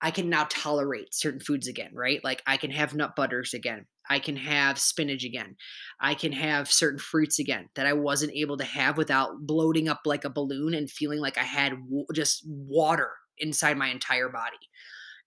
I 0.00 0.10
can 0.10 0.30
now 0.30 0.46
tolerate 0.48 1.14
certain 1.14 1.38
foods 1.38 1.68
again, 1.68 1.90
right? 1.92 2.24
Like 2.24 2.42
I 2.46 2.56
can 2.56 2.70
have 2.70 2.94
nut 2.94 3.14
butters 3.14 3.52
again. 3.52 3.84
I 4.08 4.20
can 4.20 4.36
have 4.36 4.78
spinach 4.78 5.22
again. 5.22 5.54
I 6.00 6.14
can 6.14 6.32
have 6.32 6.72
certain 6.72 6.98
fruits 6.98 7.38
again 7.38 7.68
that 7.74 7.86
I 7.86 7.92
wasn't 7.92 8.32
able 8.32 8.56
to 8.56 8.64
have 8.64 8.96
without 8.96 9.32
bloating 9.40 9.90
up 9.90 10.00
like 10.06 10.24
a 10.24 10.30
balloon 10.30 10.72
and 10.72 10.90
feeling 10.90 11.20
like 11.20 11.36
I 11.36 11.44
had 11.44 11.72
w- 11.72 12.06
just 12.14 12.42
water 12.46 13.10
inside 13.36 13.76
my 13.76 13.88
entire 13.88 14.30
body. 14.30 14.56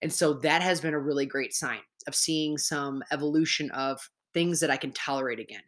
And 0.01 0.11
so 0.11 0.33
that 0.39 0.63
has 0.63 0.81
been 0.81 0.95
a 0.95 0.99
really 0.99 1.27
great 1.27 1.53
sign 1.53 1.81
of 2.07 2.15
seeing 2.15 2.57
some 2.57 3.03
evolution 3.11 3.69
of 3.69 3.99
things 4.37 4.59
that 4.59 4.69
I 4.69 4.77
can 4.77 4.91
tolerate 4.91 5.39
again 5.39 5.63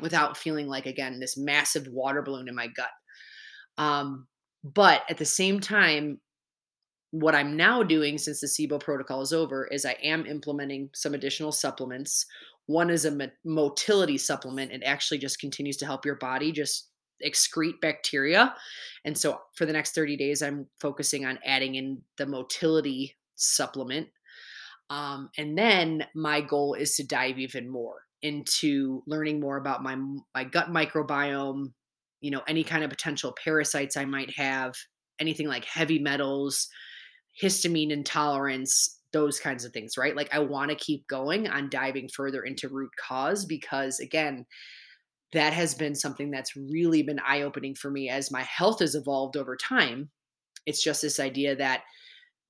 without 0.00 0.36
feeling 0.36 0.66
like, 0.66 0.86
again, 0.86 1.20
this 1.20 1.36
massive 1.36 1.86
water 1.86 2.20
balloon 2.20 2.48
in 2.48 2.54
my 2.56 2.66
gut. 2.66 2.90
Um, 3.78 4.26
but 4.64 5.02
at 5.08 5.18
the 5.18 5.24
same 5.24 5.60
time, 5.60 6.20
what 7.12 7.36
I'm 7.36 7.56
now 7.56 7.84
doing 7.84 8.18
since 8.18 8.40
the 8.40 8.48
SIBO 8.48 8.80
protocol 8.80 9.22
is 9.22 9.32
over 9.32 9.68
is 9.68 9.84
I 9.84 9.96
am 10.02 10.26
implementing 10.26 10.90
some 10.94 11.14
additional 11.14 11.52
supplements. 11.52 12.26
One 12.66 12.90
is 12.90 13.04
a 13.04 13.30
motility 13.44 14.18
supplement. 14.18 14.72
It 14.72 14.82
actually 14.84 15.18
just 15.18 15.38
continues 15.38 15.76
to 15.76 15.86
help 15.86 16.04
your 16.04 16.16
body 16.16 16.50
just 16.50 16.88
excrete 17.24 17.80
bacteria. 17.80 18.52
And 19.04 19.16
so 19.16 19.40
for 19.54 19.64
the 19.64 19.72
next 19.72 19.94
30 19.94 20.16
days, 20.16 20.42
I'm 20.42 20.66
focusing 20.80 21.24
on 21.24 21.38
adding 21.46 21.76
in 21.76 22.02
the 22.18 22.26
motility 22.26 23.14
supplement. 23.36 24.08
Um, 24.90 25.30
and 25.36 25.56
then 25.58 26.06
my 26.14 26.40
goal 26.40 26.74
is 26.74 26.94
to 26.96 27.06
dive 27.06 27.38
even 27.38 27.68
more 27.68 27.96
into 28.22 29.02
learning 29.06 29.40
more 29.40 29.56
about 29.56 29.82
my 29.82 29.96
my 30.34 30.44
gut 30.44 30.68
microbiome, 30.68 31.72
you 32.20 32.30
know, 32.30 32.42
any 32.48 32.64
kind 32.64 32.84
of 32.84 32.90
potential 32.90 33.34
parasites 33.42 33.96
I 33.96 34.04
might 34.04 34.36
have, 34.36 34.74
anything 35.18 35.48
like 35.48 35.64
heavy 35.64 35.98
metals, 35.98 36.68
histamine 37.42 37.90
intolerance, 37.90 39.00
those 39.12 39.40
kinds 39.40 39.64
of 39.64 39.72
things, 39.72 39.96
right? 39.96 40.16
Like 40.16 40.32
I 40.32 40.38
want 40.38 40.70
to 40.70 40.76
keep 40.76 41.06
going 41.08 41.48
on 41.48 41.70
diving 41.70 42.08
further 42.08 42.42
into 42.42 42.68
root 42.68 42.90
cause 42.98 43.44
because 43.44 44.00
again, 44.00 44.46
that 45.32 45.52
has 45.52 45.74
been 45.74 45.94
something 45.94 46.30
that's 46.30 46.56
really 46.56 47.02
been 47.02 47.20
eye 47.26 47.42
opening 47.42 47.74
for 47.74 47.90
me 47.90 48.08
as 48.08 48.30
my 48.30 48.42
health 48.42 48.80
has 48.80 48.94
evolved 48.94 49.36
over 49.36 49.56
time. 49.56 50.10
It's 50.64 50.82
just 50.82 51.02
this 51.02 51.20
idea 51.20 51.56
that 51.56 51.82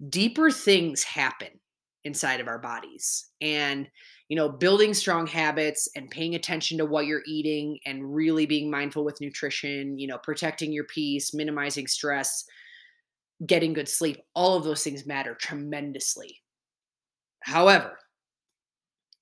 deeper 0.09 0.51
things 0.51 1.03
happen 1.03 1.49
inside 2.07 2.41
of 2.41 2.47
our 2.47 2.59
bodies. 2.59 3.27
And, 3.41 3.91
you 4.29 4.37
know, 4.37 4.49
building 4.49 4.95
strong 4.95 5.27
habits 5.27 5.89
and 5.97 6.09
paying 6.09 6.37
attention 6.37 6.79
to 6.79 6.87
what 6.87 7.07
you're 7.07 7.25
eating 7.27 7.79
and 7.85 8.15
really 8.15 8.47
being 8.47 8.71
mindful 8.71 9.05
with 9.05 9.21
nutrition, 9.21 9.99
you 9.99 10.07
know, 10.07 10.19
protecting 10.19 10.73
your 10.73 10.85
peace, 10.85 11.35
minimizing 11.35 11.89
stress, 11.89 12.45
getting 13.45 13.73
good 13.73 13.89
sleep, 13.89 14.19
all 14.35 14.57
of 14.57 14.65
those 14.65 14.85
things 14.85 15.05
matter 15.05 15.35
tremendously. 15.35 16.41
However, 17.43 17.99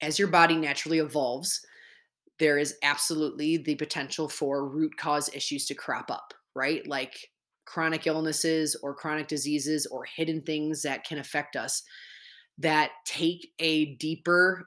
as 0.03 0.19
your 0.19 0.29
body 0.29 0.57
naturally 0.57 0.99
evolves, 0.99 1.61
there 2.39 2.59
is 2.59 2.77
absolutely 2.83 3.57
the 3.57 3.77
potential 3.77 4.29
for 4.29 4.69
root 4.69 4.93
cause 4.99 5.31
issues 5.35 5.67
to 5.67 5.75
crop 5.75 6.11
up, 6.11 6.35
right? 6.55 6.87
Like 6.87 7.15
chronic 7.65 8.07
illnesses 8.07 8.77
or 8.83 8.95
chronic 8.95 9.27
diseases 9.27 9.87
or 9.87 10.05
hidden 10.05 10.43
things 10.43 10.83
that 10.83 11.05
can 11.05 11.19
affect 11.19 11.57
us 11.57 11.83
that 12.59 12.91
take 13.05 13.53
a 13.59 13.95
deeper 13.97 14.67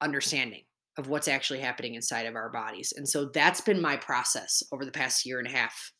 understanding 0.00 0.62
of 0.96 1.08
what's 1.08 1.28
actually 1.28 1.60
happening 1.60 1.94
inside 1.94 2.26
of 2.26 2.34
our 2.34 2.50
bodies. 2.50 2.92
And 2.96 3.08
so 3.08 3.26
that's 3.26 3.60
been 3.60 3.80
my 3.80 3.96
process 3.96 4.62
over 4.72 4.84
the 4.84 4.90
past 4.90 5.24
year 5.24 5.38
and 5.38 5.46
a 5.46 5.50
half 5.50 5.92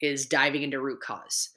is 0.00 0.26
diving 0.26 0.62
into 0.62 0.80
root 0.80 1.00
cause 1.00 1.50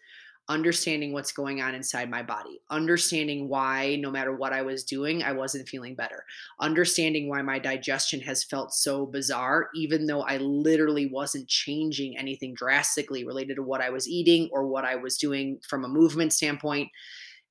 understanding 0.47 1.11
what's 1.11 1.31
going 1.31 1.61
on 1.61 1.73
inside 1.73 2.09
my 2.09 2.21
body, 2.21 2.61
understanding 2.69 3.49
why, 3.49 3.97
no 3.99 4.11
matter 4.11 4.35
what 4.35 4.53
I 4.53 4.61
was 4.61 4.83
doing, 4.83 5.23
I 5.23 5.31
wasn't 5.31 5.67
feeling 5.67 5.95
better, 5.95 6.23
understanding 6.59 7.27
why 7.27 7.41
my 7.41 7.57
digestion 7.57 8.19
has 8.21 8.43
felt 8.43 8.73
so 8.73 9.07
bizarre, 9.07 9.69
even 9.73 10.05
though 10.05 10.21
I 10.21 10.37
literally 10.37 11.07
wasn't 11.07 11.47
changing 11.47 12.17
anything 12.17 12.53
drastically 12.53 13.25
related 13.25 13.55
to 13.55 13.63
what 13.63 13.81
I 13.81 13.89
was 13.89 14.07
eating 14.07 14.49
or 14.51 14.67
what 14.67 14.85
I 14.85 14.95
was 14.95 15.17
doing 15.17 15.59
from 15.67 15.83
a 15.83 15.89
movement 15.89 16.31
standpoint. 16.31 16.89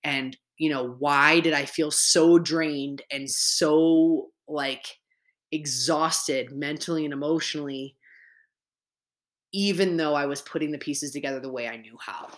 And, 0.04 0.36
you 0.58 0.70
know, 0.70 0.96
why 0.98 1.40
did 1.40 1.52
I 1.52 1.64
feel 1.64 1.90
so 1.90 2.38
drained 2.38 3.02
and 3.10 3.28
so 3.30 4.28
like 4.46 4.86
exhausted 5.50 6.52
mentally 6.52 7.04
and 7.04 7.12
emotionally? 7.12 7.96
even 9.54 9.96
though 9.96 10.14
I 10.14 10.26
was 10.26 10.42
putting 10.42 10.72
the 10.72 10.78
pieces 10.78 11.12
together 11.12 11.38
the 11.38 11.50
way 11.50 11.68
I 11.68 11.76
knew 11.76 11.96
how. 12.04 12.28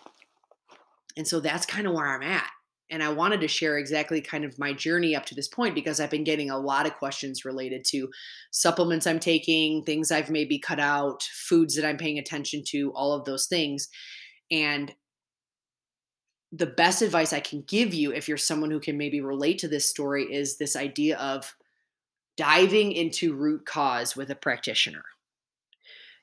And 1.16 1.26
so 1.26 1.40
that's 1.40 1.64
kind 1.64 1.86
of 1.86 1.94
where 1.94 2.06
I'm 2.06 2.22
at. 2.22 2.46
And 2.90 3.02
I 3.02 3.08
wanted 3.08 3.40
to 3.40 3.48
share 3.48 3.78
exactly 3.78 4.20
kind 4.20 4.44
of 4.44 4.58
my 4.58 4.74
journey 4.74 5.16
up 5.16 5.24
to 5.26 5.34
this 5.34 5.48
point 5.48 5.74
because 5.74 5.98
I've 5.98 6.10
been 6.10 6.24
getting 6.24 6.50
a 6.50 6.58
lot 6.58 6.86
of 6.86 6.94
questions 6.96 7.44
related 7.44 7.86
to 7.88 8.08
supplements 8.52 9.06
I'm 9.06 9.18
taking, 9.18 9.82
things 9.82 10.12
I've 10.12 10.28
maybe 10.28 10.58
cut 10.58 10.78
out, 10.78 11.22
foods 11.48 11.74
that 11.74 11.88
I'm 11.88 11.96
paying 11.96 12.18
attention 12.18 12.62
to, 12.68 12.92
all 12.94 13.14
of 13.14 13.24
those 13.24 13.46
things. 13.46 13.88
And 14.50 14.92
the 16.56 16.66
best 16.66 17.02
advice 17.02 17.32
I 17.32 17.40
can 17.40 17.62
give 17.66 17.92
you 17.92 18.12
if 18.12 18.28
you're 18.28 18.36
someone 18.36 18.70
who 18.70 18.80
can 18.80 18.96
maybe 18.96 19.20
relate 19.20 19.58
to 19.58 19.68
this 19.68 19.88
story 19.88 20.24
is 20.24 20.56
this 20.56 20.76
idea 20.76 21.18
of 21.18 21.54
diving 22.36 22.92
into 22.92 23.34
root 23.34 23.66
cause 23.66 24.16
with 24.16 24.30
a 24.30 24.34
practitioner. 24.34 25.04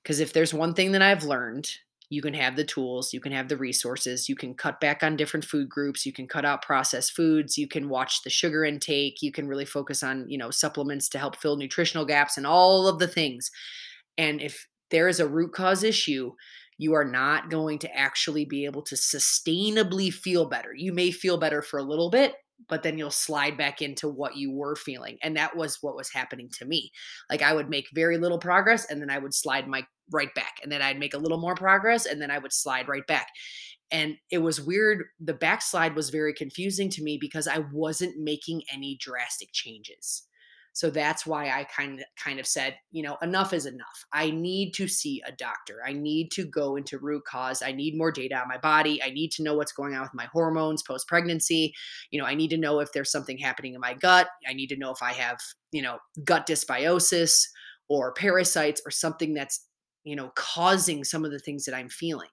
Because 0.01 0.19
if 0.19 0.33
there's 0.33 0.53
one 0.53 0.73
thing 0.73 0.91
that 0.93 1.01
I've 1.01 1.23
learned 1.23 1.69
you 2.09 2.21
can 2.21 2.33
have 2.33 2.55
the 2.55 2.63
tools, 2.63 3.13
you 3.13 3.19
can 3.19 3.31
have 3.31 3.47
the 3.47 3.57
resources, 3.57 4.29
you 4.29 4.35
can 4.35 4.53
cut 4.53 4.79
back 4.79 5.01
on 5.01 5.15
different 5.15 5.45
food 5.45 5.67
groups, 5.67 6.05
you 6.05 6.13
can 6.13 6.27
cut 6.27 6.45
out 6.45 6.61
processed 6.61 7.15
foods, 7.15 7.57
you 7.57 7.67
can 7.67 7.89
watch 7.89 8.21
the 8.21 8.29
sugar 8.29 8.63
intake, 8.63 9.21
you 9.21 9.31
can 9.31 9.47
really 9.47 9.65
focus 9.65 10.03
on, 10.03 10.29
you 10.29 10.37
know, 10.37 10.51
supplements 10.51 11.09
to 11.09 11.17
help 11.17 11.35
fill 11.37 11.57
nutritional 11.57 12.05
gaps 12.05 12.37
and 12.37 12.45
all 12.45 12.87
of 12.87 12.99
the 12.99 13.07
things. 13.07 13.49
And 14.17 14.41
if 14.41 14.67
there 14.91 15.07
is 15.07 15.19
a 15.19 15.27
root 15.27 15.53
cause 15.53 15.83
issue, 15.83 16.33
you 16.83 16.93
are 16.93 17.05
not 17.05 17.49
going 17.49 17.79
to 17.79 17.97
actually 17.97 18.43
be 18.43 18.65
able 18.65 18.81
to 18.81 18.95
sustainably 18.95 20.13
feel 20.13 20.45
better. 20.45 20.73
You 20.75 20.91
may 20.91 21.11
feel 21.11 21.37
better 21.37 21.61
for 21.61 21.79
a 21.79 21.83
little 21.83 22.09
bit, 22.09 22.33
but 22.67 22.83
then 22.83 22.97
you'll 22.97 23.09
slide 23.09 23.57
back 23.57 23.81
into 23.81 24.09
what 24.09 24.35
you 24.35 24.51
were 24.51 24.75
feeling. 24.75 25.17
And 25.23 25.37
that 25.37 25.55
was 25.55 25.77
what 25.81 25.95
was 25.95 26.11
happening 26.11 26.49
to 26.59 26.65
me. 26.65 26.91
Like 27.29 27.41
I 27.41 27.53
would 27.53 27.69
make 27.69 27.87
very 27.93 28.17
little 28.17 28.37
progress 28.37 28.85
and 28.89 29.01
then 29.01 29.09
I 29.09 29.17
would 29.17 29.33
slide 29.33 29.65
my 29.65 29.85
right 30.11 30.33
back. 30.35 30.55
And 30.61 30.69
then 30.69 30.81
I'd 30.81 30.99
make 30.99 31.13
a 31.13 31.19
little 31.19 31.39
more 31.39 31.55
progress 31.55 32.05
and 32.05 32.21
then 32.21 32.29
I 32.29 32.37
would 32.37 32.51
slide 32.53 32.89
right 32.89 33.07
back. 33.07 33.27
And 33.89 34.17
it 34.29 34.39
was 34.39 34.59
weird. 34.59 35.05
The 35.23 35.33
backslide 35.33 35.95
was 35.95 36.09
very 36.09 36.33
confusing 36.33 36.89
to 36.89 37.03
me 37.03 37.17
because 37.19 37.47
I 37.47 37.63
wasn't 37.71 38.21
making 38.21 38.63
any 38.73 38.97
drastic 38.99 39.49
changes. 39.53 40.27
So 40.73 40.89
that's 40.89 41.25
why 41.25 41.49
I 41.49 41.65
kind 41.65 41.99
of 41.99 42.05
kind 42.17 42.39
of 42.39 42.47
said, 42.47 42.75
you 42.91 43.03
know, 43.03 43.15
enough 43.21 43.53
is 43.53 43.67
enough. 43.67 44.05
I 44.11 44.31
need 44.31 44.73
to 44.73 44.87
see 44.87 45.21
a 45.25 45.31
doctor. 45.31 45.81
I 45.85 45.93
need 45.93 46.31
to 46.31 46.45
go 46.45 46.75
into 46.75 46.97
root 46.97 47.23
cause. 47.25 47.61
I 47.61 47.71
need 47.71 47.95
more 47.95 48.11
data 48.11 48.35
on 48.35 48.47
my 48.47 48.57
body. 48.57 49.01
I 49.01 49.11
need 49.11 49.31
to 49.33 49.43
know 49.43 49.55
what's 49.55 49.71
going 49.71 49.93
on 49.93 50.01
with 50.01 50.15
my 50.15 50.25
hormones 50.25 50.81
post 50.81 51.07
pregnancy. 51.07 51.73
You 52.09 52.19
know, 52.19 52.25
I 52.25 52.33
need 52.33 52.49
to 52.49 52.57
know 52.57 52.79
if 52.79 52.91
there's 52.91 53.11
something 53.11 53.37
happening 53.37 53.75
in 53.75 53.81
my 53.81 53.93
gut. 53.93 54.27
I 54.47 54.53
need 54.53 54.67
to 54.69 54.77
know 54.77 54.91
if 54.91 55.03
I 55.03 55.13
have, 55.13 55.37
you 55.71 55.83
know, 55.83 55.99
gut 56.23 56.47
dysbiosis 56.47 57.47
or 57.87 58.11
parasites 58.13 58.81
or 58.83 58.89
something 58.91 59.35
that's, 59.35 59.67
you 60.03 60.15
know, 60.15 60.31
causing 60.35 61.03
some 61.03 61.23
of 61.23 61.31
the 61.31 61.39
things 61.39 61.65
that 61.65 61.75
I'm 61.75 61.89
feeling. 61.89 62.29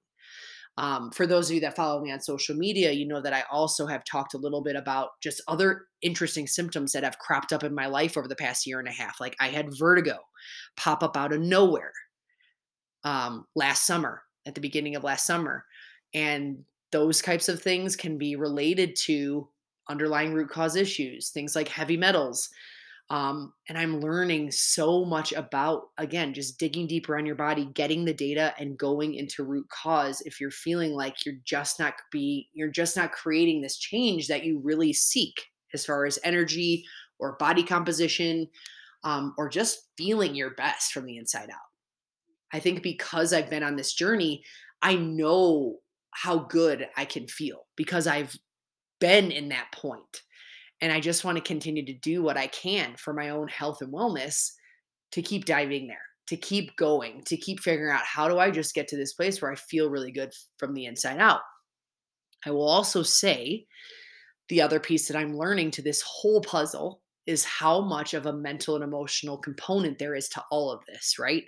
Um, 0.81 1.11
for 1.11 1.27
those 1.27 1.51
of 1.51 1.55
you 1.55 1.61
that 1.61 1.77
follow 1.77 2.01
me 2.01 2.11
on 2.11 2.21
social 2.21 2.57
media, 2.57 2.91
you 2.91 3.07
know 3.07 3.21
that 3.21 3.35
I 3.35 3.45
also 3.53 3.87
have 3.87 4.03
talked 4.03 4.33
a 4.33 4.39
little 4.39 4.63
bit 4.63 4.77
about 4.77 5.11
just 5.23 5.43
other 5.47 5.83
interesting 6.01 6.47
symptoms 6.47 6.93
that 6.93 7.05
have 7.05 7.19
cropped 7.19 7.53
up 7.53 7.63
in 7.63 7.75
my 7.75 7.85
life 7.85 8.17
over 8.17 8.27
the 8.27 8.35
past 8.35 8.67
year 8.67 8.79
and 8.79 8.89
a 8.89 8.93
half. 8.93 9.21
Like 9.21 9.37
I 9.39 9.49
had 9.49 9.77
vertigo 9.79 10.17
pop 10.79 11.03
up 11.03 11.19
out 11.19 11.35
of 11.35 11.41
nowhere 11.43 11.93
um, 13.05 13.45
last 13.55 13.87
summer, 13.87 14.23
at 14.47 14.55
the 14.55 14.61
beginning 14.63 14.97
of 14.97 15.05
last 15.05 15.27
summer. 15.27 15.67
And 16.15 16.65
those 16.93 17.21
types 17.21 17.51
of 17.51 17.61
things 17.61 17.95
can 17.95 18.17
be 18.17 18.37
related 18.37 18.97
to 19.05 19.49
underlying 19.91 20.33
root 20.33 20.49
cause 20.49 20.77
issues, 20.77 21.29
things 21.29 21.55
like 21.55 21.69
heavy 21.69 21.99
metals. 21.99 22.49
Um, 23.11 23.53
and 23.69 23.77
I'm 23.77 24.01
learning 24.01 24.53
so 24.53 25.05
much 25.05 25.33
about, 25.33 25.89
again, 25.99 26.33
just 26.33 26.61
digging 26.61 26.87
deeper 26.87 27.19
on 27.19 27.27
your 27.27 27.35
body, 27.35 27.65
getting 27.75 28.05
the 28.05 28.15
data 28.15 28.55
and 28.57 28.79
going 28.79 29.15
into 29.15 29.43
root 29.43 29.67
cause. 29.69 30.21
If 30.21 30.41
you're 30.41 30.53
feeling 30.53 30.93
like 30.93 31.27
you're 31.27 31.35
just 31.45 31.81
not 31.81 31.95
be, 32.13 32.49
you're 32.53 32.71
just 32.71 32.97
not 32.97 33.11
creating 33.11 33.63
this 33.63 33.79
change 33.79 34.29
that 34.29 34.45
you 34.45 34.61
really 34.63 34.93
seek 34.93 35.35
as 35.75 35.85
far 35.85 36.07
as 36.07 36.21
energy 36.23 36.85
or 37.19 37.37
body 37.39 37.65
composition, 37.65 38.47
um, 39.03 39.35
or 39.37 39.49
just 39.49 39.89
feeling 39.99 40.37
your 40.37 40.51
best 40.51 40.93
from 40.93 41.05
the 41.05 41.17
inside 41.17 41.51
out. 41.51 41.59
I 42.53 42.61
think 42.61 42.83
because 42.83 43.33
I've 43.33 43.51
been 43.51 43.63
on 43.65 43.77
this 43.77 43.93
journey, 43.93 44.45
I 44.83 44.95
know 44.95 45.79
how 46.13 46.39
good 46.39 46.89
I 46.97 47.07
can 47.07 47.27
feel 47.27 47.67
because 47.77 48.07
I've 48.07 48.37
been 49.01 49.31
in 49.31 49.49
that 49.49 49.73
point. 49.73 50.23
And 50.81 50.93
I 50.93 51.01
just 51.01 51.25
want 51.25 51.37
to 51.37 51.43
continue 51.45 51.85
to 51.85 51.93
do 51.93 52.23
what 52.23 52.37
I 52.37 52.47
can 52.49 52.97
for 52.97 53.13
my 53.13 53.31
own 53.31 53.49
health 53.49 53.83
and 53.83 53.93
wellness 53.93 54.53
to 55.13 55.23
keep 55.23 55.45
diving 55.45 55.87
there, 55.87 55.99
to 56.29 56.37
keep 56.37 56.75
going, 56.77 57.23
to 57.25 57.37
keep 57.37 57.61
figuring 57.61 57.93
out 57.93 58.05
how 58.05 58.29
do 58.29 58.39
I 58.39 58.51
just 58.51 58.75
get 58.75 58.89
to 58.89 58.97
this 58.97 59.13
place 59.13 59.43
where 59.43 59.53
I 59.53 59.57
feel 59.57 59.91
really 59.91 60.13
good 60.13 60.33
from 60.59 60.73
the 60.73 60.87
inside 60.87 61.19
out. 61.19 61.41
I 62.47 62.51
will 62.51 62.69
also 62.69 63.03
say 63.03 63.67
the 64.49 64.63
other 64.63 64.81
piece 64.81 65.09
that 65.09 65.17
I'm 65.17 65.37
learning 65.37 65.73
to 65.73 65.83
this 65.83 66.03
whole 66.03 66.41
puzzle 66.41 67.03
is 67.27 67.45
how 67.45 67.81
much 67.81 68.15
of 68.15 68.27
a 68.27 68.33
mental 68.33 68.75
and 68.75 68.83
emotional 68.83 69.39
component 69.39 69.99
there 69.99 70.15
is 70.15 70.29
to 70.31 70.43
all 70.51 70.73
of 70.73 70.81
this, 70.87 71.19
right? 71.19 71.45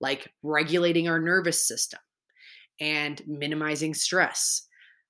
Like 0.00 0.30
regulating 0.42 1.08
our 1.08 1.20
nervous 1.20 1.66
system 1.66 2.00
and 2.80 3.20
minimizing 3.26 3.94
stress. 3.94 4.66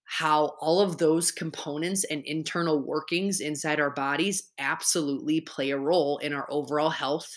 How 0.06 0.54
all 0.60 0.80
of 0.80 0.98
those 0.98 1.30
components 1.30 2.04
and 2.04 2.24
internal 2.24 2.80
workings 2.80 3.40
inside 3.40 3.80
our 3.80 3.90
bodies 3.90 4.50
absolutely 4.58 5.40
play 5.40 5.70
a 5.70 5.78
role 5.78 6.18
in 6.18 6.32
our 6.32 6.46
overall 6.50 6.90
health, 6.90 7.28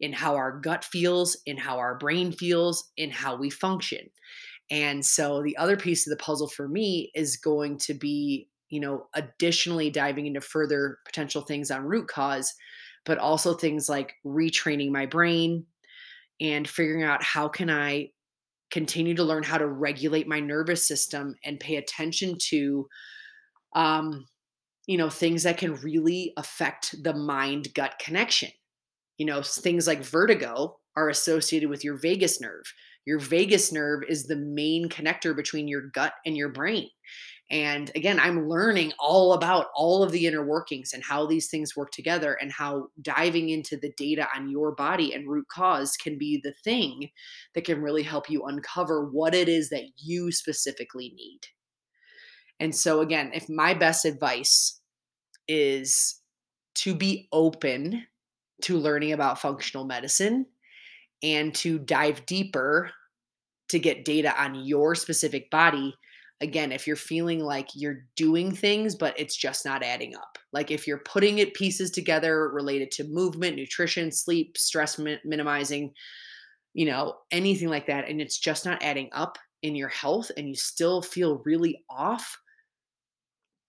in 0.00 0.12
how 0.12 0.34
our 0.34 0.58
gut 0.58 0.84
feels, 0.84 1.36
in 1.46 1.56
how 1.56 1.78
our 1.78 1.96
brain 1.96 2.32
feels, 2.32 2.90
in 2.96 3.10
how 3.10 3.36
we 3.36 3.50
function. 3.50 4.10
And 4.70 5.04
so 5.04 5.42
the 5.42 5.56
other 5.56 5.76
piece 5.76 6.06
of 6.06 6.10
the 6.10 6.22
puzzle 6.22 6.48
for 6.48 6.68
me 6.68 7.12
is 7.14 7.36
going 7.36 7.78
to 7.78 7.94
be 7.94 8.48
you 8.68 8.80
know, 8.80 9.06
additionally 9.14 9.90
diving 9.90 10.26
into 10.26 10.40
further 10.40 10.98
potential 11.04 11.42
things 11.42 11.70
on 11.70 11.84
root 11.84 12.08
cause, 12.08 12.54
but 13.04 13.18
also 13.18 13.54
things 13.54 13.88
like 13.88 14.14
retraining 14.24 14.90
my 14.90 15.06
brain 15.06 15.64
and 16.40 16.68
figuring 16.68 17.02
out 17.02 17.22
how 17.22 17.48
can 17.48 17.70
I 17.70 18.10
continue 18.70 19.14
to 19.14 19.24
learn 19.24 19.42
how 19.42 19.58
to 19.58 19.66
regulate 19.66 20.28
my 20.28 20.40
nervous 20.40 20.86
system 20.86 21.34
and 21.44 21.60
pay 21.60 21.76
attention 21.76 22.36
to 22.38 22.86
um 23.74 24.26
you 24.86 24.96
know 24.96 25.10
things 25.10 25.42
that 25.42 25.58
can 25.58 25.74
really 25.76 26.32
affect 26.36 27.02
the 27.02 27.14
mind 27.14 27.72
gut 27.74 27.98
connection. 27.98 28.50
You 29.18 29.26
know 29.26 29.42
things 29.42 29.86
like 29.86 30.02
vertigo 30.02 30.78
are 30.96 31.08
associated 31.08 31.68
with 31.68 31.84
your 31.84 31.96
vagus 31.96 32.40
nerve 32.40 32.64
your 33.06 33.18
vagus 33.18 33.72
nerve 33.72 34.02
is 34.08 34.24
the 34.24 34.36
main 34.36 34.88
connector 34.90 35.34
between 35.34 35.68
your 35.68 35.88
gut 35.88 36.12
and 36.26 36.36
your 36.36 36.50
brain 36.50 36.88
and 37.48 37.92
again, 37.94 38.18
I'm 38.18 38.48
learning 38.48 38.92
all 38.98 39.32
about 39.32 39.66
all 39.74 40.02
of 40.02 40.10
the 40.10 40.26
inner 40.26 40.44
workings 40.44 40.92
and 40.92 41.04
how 41.04 41.26
these 41.26 41.48
things 41.48 41.76
work 41.76 41.92
together 41.92 42.34
and 42.34 42.50
how 42.50 42.88
diving 43.00 43.50
into 43.50 43.76
the 43.76 43.92
data 43.96 44.26
on 44.34 44.50
your 44.50 44.74
body 44.74 45.14
and 45.14 45.28
root 45.28 45.46
cause 45.48 45.96
can 45.96 46.18
be 46.18 46.40
the 46.42 46.54
thing 46.64 47.10
that 47.54 47.64
can 47.64 47.80
really 47.80 48.02
help 48.02 48.28
you 48.28 48.44
uncover 48.44 49.08
what 49.08 49.32
it 49.32 49.48
is 49.48 49.70
that 49.70 49.84
you 49.96 50.32
specifically 50.32 51.12
need. 51.16 51.40
And 52.58 52.74
so, 52.74 53.00
again, 53.00 53.30
if 53.32 53.48
my 53.48 53.74
best 53.74 54.04
advice 54.04 54.80
is 55.46 56.20
to 56.76 56.96
be 56.96 57.28
open 57.30 58.06
to 58.62 58.76
learning 58.76 59.12
about 59.12 59.40
functional 59.40 59.84
medicine 59.84 60.46
and 61.22 61.54
to 61.56 61.78
dive 61.78 62.24
deeper 62.26 62.90
to 63.68 63.78
get 63.78 64.04
data 64.04 64.32
on 64.40 64.54
your 64.64 64.94
specific 64.94 65.50
body 65.50 65.94
again, 66.40 66.72
if 66.72 66.86
you're 66.86 66.96
feeling 66.96 67.40
like 67.40 67.68
you're 67.74 68.04
doing 68.14 68.54
things, 68.54 68.94
but 68.94 69.18
it's 69.18 69.36
just 69.36 69.64
not 69.64 69.82
adding 69.82 70.14
up, 70.14 70.38
like 70.52 70.70
if 70.70 70.86
you're 70.86 70.98
putting 70.98 71.38
it 71.38 71.54
pieces 71.54 71.90
together 71.90 72.50
related 72.50 72.90
to 72.90 73.04
movement, 73.04 73.56
nutrition, 73.56 74.12
sleep, 74.12 74.58
stress 74.58 74.98
mi- 74.98 75.20
minimizing, 75.24 75.92
you 76.74 76.84
know, 76.84 77.16
anything 77.30 77.68
like 77.68 77.86
that, 77.86 78.08
and 78.08 78.20
it's 78.20 78.38
just 78.38 78.66
not 78.66 78.82
adding 78.82 79.08
up 79.12 79.38
in 79.62 79.74
your 79.74 79.88
health 79.88 80.30
and 80.36 80.48
you 80.48 80.54
still 80.54 81.00
feel 81.00 81.42
really 81.46 81.82
off, 81.88 82.36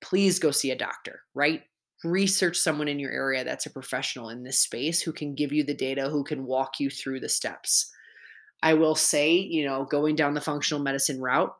please 0.01 0.37
go 0.37 0.51
see 0.51 0.71
a 0.71 0.77
doctor, 0.77 1.21
right? 1.33 1.63
Research 2.03 2.57
someone 2.57 2.87
in 2.87 2.99
your 2.99 3.11
area 3.11 3.43
that's 3.43 3.65
a 3.65 3.71
professional 3.71 4.29
in 4.29 4.43
this 4.43 4.59
space 4.59 5.01
who 5.01 5.11
can 5.11 5.33
give 5.33 5.51
you 5.51 5.63
the 5.63 5.73
data, 5.73 6.09
who 6.09 6.23
can 6.23 6.45
walk 6.45 6.79
you 6.79 6.89
through 6.89 7.19
the 7.19 7.29
steps. 7.29 7.91
I 8.61 8.73
will 8.73 8.95
say, 8.95 9.33
you 9.35 9.65
know, 9.65 9.85
going 9.85 10.15
down 10.15 10.33
the 10.33 10.41
functional 10.41 10.81
medicine 10.81 11.19
route, 11.21 11.53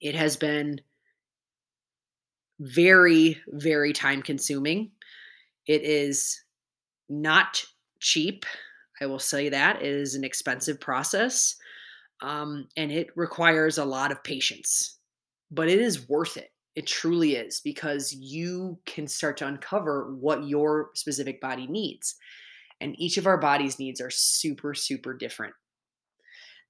it 0.00 0.14
has 0.14 0.36
been 0.36 0.80
very, 2.60 3.38
very 3.48 3.92
time 3.92 4.22
consuming. 4.22 4.90
It 5.66 5.82
is 5.82 6.40
not 7.08 7.64
cheap. 8.00 8.44
I 9.00 9.06
will 9.06 9.18
say 9.18 9.48
that. 9.48 9.82
It 9.82 9.86
is 9.86 10.14
an 10.14 10.24
expensive 10.24 10.80
process 10.80 11.56
um, 12.22 12.68
and 12.76 12.92
it 12.92 13.08
requires 13.16 13.78
a 13.78 13.84
lot 13.84 14.12
of 14.12 14.22
patience, 14.22 14.98
but 15.50 15.68
it 15.68 15.80
is 15.80 16.08
worth 16.08 16.36
it. 16.36 16.51
It 16.74 16.86
truly 16.86 17.34
is 17.34 17.60
because 17.60 18.12
you 18.14 18.78
can 18.86 19.06
start 19.06 19.36
to 19.38 19.46
uncover 19.46 20.14
what 20.14 20.46
your 20.46 20.90
specific 20.94 21.40
body 21.40 21.66
needs. 21.66 22.16
And 22.80 22.98
each 22.98 23.16
of 23.18 23.26
our 23.26 23.38
body's 23.38 23.78
needs 23.78 24.00
are 24.00 24.10
super, 24.10 24.74
super 24.74 25.14
different. 25.14 25.54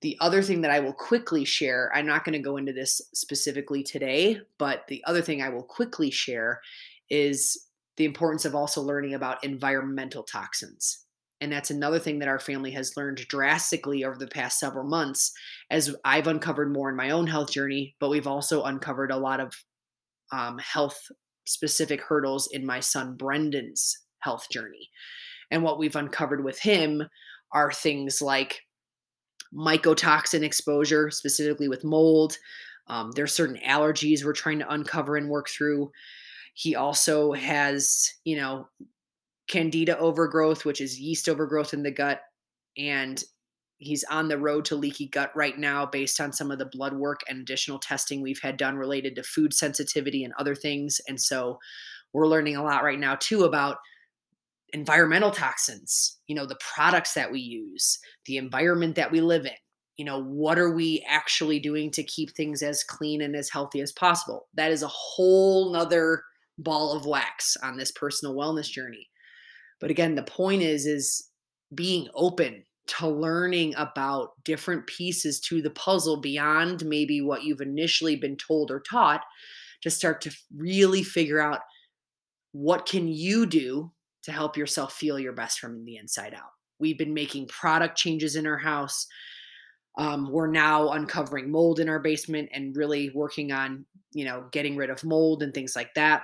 The 0.02 0.16
other 0.20 0.42
thing 0.42 0.62
that 0.62 0.72
I 0.72 0.80
will 0.80 0.92
quickly 0.92 1.44
share, 1.44 1.90
I'm 1.94 2.06
not 2.06 2.24
going 2.24 2.32
to 2.32 2.40
go 2.40 2.56
into 2.56 2.72
this 2.72 3.00
specifically 3.14 3.84
today, 3.84 4.40
but 4.58 4.86
the 4.88 5.02
other 5.06 5.22
thing 5.22 5.40
I 5.40 5.48
will 5.48 5.62
quickly 5.62 6.10
share 6.10 6.60
is 7.08 7.68
the 7.96 8.04
importance 8.04 8.44
of 8.44 8.56
also 8.56 8.82
learning 8.82 9.14
about 9.14 9.44
environmental 9.44 10.24
toxins. 10.24 11.04
And 11.40 11.52
that's 11.52 11.70
another 11.70 11.98
thing 11.98 12.18
that 12.18 12.28
our 12.28 12.38
family 12.38 12.70
has 12.72 12.96
learned 12.96 13.18
drastically 13.28 14.04
over 14.04 14.16
the 14.16 14.26
past 14.26 14.58
several 14.58 14.84
months 14.84 15.32
as 15.70 15.94
I've 16.04 16.26
uncovered 16.26 16.72
more 16.72 16.88
in 16.88 16.96
my 16.96 17.10
own 17.10 17.26
health 17.26 17.50
journey, 17.50 17.94
but 18.00 18.10
we've 18.10 18.26
also 18.26 18.64
uncovered 18.64 19.10
a 19.10 19.16
lot 19.16 19.40
of 19.40 19.52
um, 20.32 20.58
health 20.58 21.00
specific 21.44 22.00
hurdles 22.00 22.48
in 22.52 22.66
my 22.66 22.80
son 22.80 23.16
Brendan's 23.16 23.96
health 24.20 24.46
journey. 24.50 24.88
And 25.50 25.62
what 25.62 25.78
we've 25.78 25.96
uncovered 25.96 26.44
with 26.44 26.58
him 26.58 27.02
are 27.52 27.72
things 27.72 28.22
like 28.22 28.60
mycotoxin 29.54 30.42
exposure, 30.42 31.10
specifically 31.10 31.68
with 31.68 31.84
mold. 31.84 32.38
Um, 32.88 33.12
there's 33.12 33.34
certain 33.34 33.58
allergies 33.66 34.24
we're 34.24 34.32
trying 34.32 34.58
to 34.60 34.72
uncover 34.72 35.16
and 35.16 35.28
work 35.28 35.48
through. 35.48 35.90
He 36.54 36.74
also 36.74 37.32
has, 37.32 38.10
you 38.24 38.36
know, 38.36 38.68
candida 39.48 39.98
overgrowth, 39.98 40.64
which 40.64 40.80
is 40.80 40.98
yeast 40.98 41.28
overgrowth 41.28 41.74
in 41.74 41.82
the 41.82 41.90
gut. 41.90 42.20
And 42.78 43.22
he's 43.82 44.04
on 44.04 44.28
the 44.28 44.38
road 44.38 44.64
to 44.66 44.76
leaky 44.76 45.08
gut 45.08 45.30
right 45.34 45.58
now 45.58 45.84
based 45.84 46.20
on 46.20 46.32
some 46.32 46.50
of 46.50 46.58
the 46.58 46.66
blood 46.66 46.92
work 46.92 47.20
and 47.28 47.40
additional 47.40 47.78
testing 47.78 48.22
we've 48.22 48.40
had 48.40 48.56
done 48.56 48.76
related 48.76 49.14
to 49.16 49.22
food 49.22 49.52
sensitivity 49.52 50.24
and 50.24 50.32
other 50.38 50.54
things. 50.54 51.00
And 51.08 51.20
so 51.20 51.58
we're 52.12 52.26
learning 52.26 52.56
a 52.56 52.62
lot 52.62 52.84
right 52.84 52.98
now 52.98 53.16
too 53.16 53.44
about 53.44 53.78
environmental 54.72 55.30
toxins, 55.30 56.18
you 56.26 56.34
know, 56.34 56.46
the 56.46 56.58
products 56.74 57.14
that 57.14 57.30
we 57.30 57.40
use, 57.40 57.98
the 58.26 58.38
environment 58.38 58.94
that 58.96 59.10
we 59.10 59.20
live 59.20 59.44
in. 59.44 59.52
You 59.96 60.06
know, 60.06 60.22
what 60.22 60.58
are 60.58 60.74
we 60.74 61.04
actually 61.06 61.60
doing 61.60 61.90
to 61.92 62.02
keep 62.02 62.34
things 62.34 62.62
as 62.62 62.82
clean 62.82 63.20
and 63.20 63.36
as 63.36 63.50
healthy 63.50 63.80
as 63.80 63.92
possible? 63.92 64.48
That 64.54 64.72
is 64.72 64.82
a 64.82 64.88
whole 64.88 65.72
nother 65.72 66.22
ball 66.58 66.96
of 66.96 67.04
wax 67.04 67.56
on 67.62 67.76
this 67.76 67.92
personal 67.92 68.34
wellness 68.34 68.70
journey. 68.70 69.08
But 69.80 69.90
again, 69.90 70.14
the 70.14 70.22
point 70.22 70.62
is, 70.62 70.86
is 70.86 71.28
being 71.74 72.08
open 72.14 72.64
to 72.86 73.08
learning 73.08 73.74
about 73.76 74.30
different 74.44 74.86
pieces 74.86 75.40
to 75.40 75.62
the 75.62 75.70
puzzle 75.70 76.20
beyond 76.20 76.84
maybe 76.84 77.20
what 77.20 77.44
you've 77.44 77.60
initially 77.60 78.16
been 78.16 78.36
told 78.36 78.70
or 78.70 78.80
taught 78.80 79.22
to 79.82 79.90
start 79.90 80.20
to 80.22 80.36
really 80.56 81.02
figure 81.02 81.40
out 81.40 81.60
what 82.52 82.86
can 82.86 83.08
you 83.08 83.46
do 83.46 83.92
to 84.22 84.32
help 84.32 84.56
yourself 84.56 84.92
feel 84.92 85.18
your 85.18 85.32
best 85.32 85.58
from 85.58 85.84
the 85.84 85.96
inside 85.96 86.34
out. 86.34 86.50
We've 86.78 86.98
been 86.98 87.14
making 87.14 87.48
product 87.48 87.96
changes 87.96 88.36
in 88.36 88.46
our 88.46 88.58
house. 88.58 89.06
Um, 89.98 90.30
we're 90.30 90.50
now 90.50 90.90
uncovering 90.90 91.50
mold 91.50 91.80
in 91.80 91.88
our 91.88 92.00
basement 92.00 92.48
and 92.52 92.76
really 92.76 93.10
working 93.14 93.52
on, 93.52 93.84
you 94.12 94.24
know, 94.24 94.46
getting 94.52 94.76
rid 94.76 94.90
of 94.90 95.04
mold 95.04 95.42
and 95.42 95.52
things 95.52 95.76
like 95.76 95.94
that, 95.94 96.22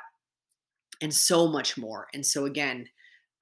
and 1.01 1.15
so 1.15 1.49
much 1.49 1.77
more. 1.77 2.09
And 2.15 2.25
so, 2.25 2.45
again, 2.45 2.87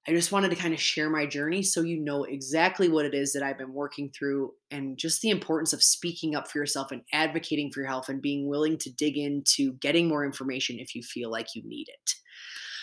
I 0.08 0.12
just 0.12 0.30
wanted 0.30 0.50
to 0.50 0.56
kind 0.56 0.72
of 0.72 0.80
share 0.80 1.10
my 1.10 1.26
journey 1.26 1.62
so 1.62 1.82
you 1.82 1.98
know 1.98 2.24
exactly 2.24 2.88
what 2.88 3.06
it 3.06 3.14
is 3.14 3.32
that 3.32 3.42
I've 3.42 3.58
been 3.58 3.72
working 3.72 4.10
through 4.10 4.52
and 4.70 4.96
just 4.96 5.20
the 5.20 5.30
importance 5.30 5.72
of 5.72 5.82
speaking 5.82 6.36
up 6.36 6.48
for 6.48 6.58
yourself 6.58 6.92
and 6.92 7.02
advocating 7.12 7.72
for 7.72 7.80
your 7.80 7.88
health 7.88 8.08
and 8.08 8.22
being 8.22 8.48
willing 8.48 8.78
to 8.78 8.90
dig 8.90 9.16
into 9.18 9.72
getting 9.74 10.06
more 10.06 10.24
information 10.24 10.78
if 10.78 10.94
you 10.94 11.02
feel 11.02 11.30
like 11.30 11.54
you 11.54 11.62
need 11.64 11.88
it. 11.88 12.14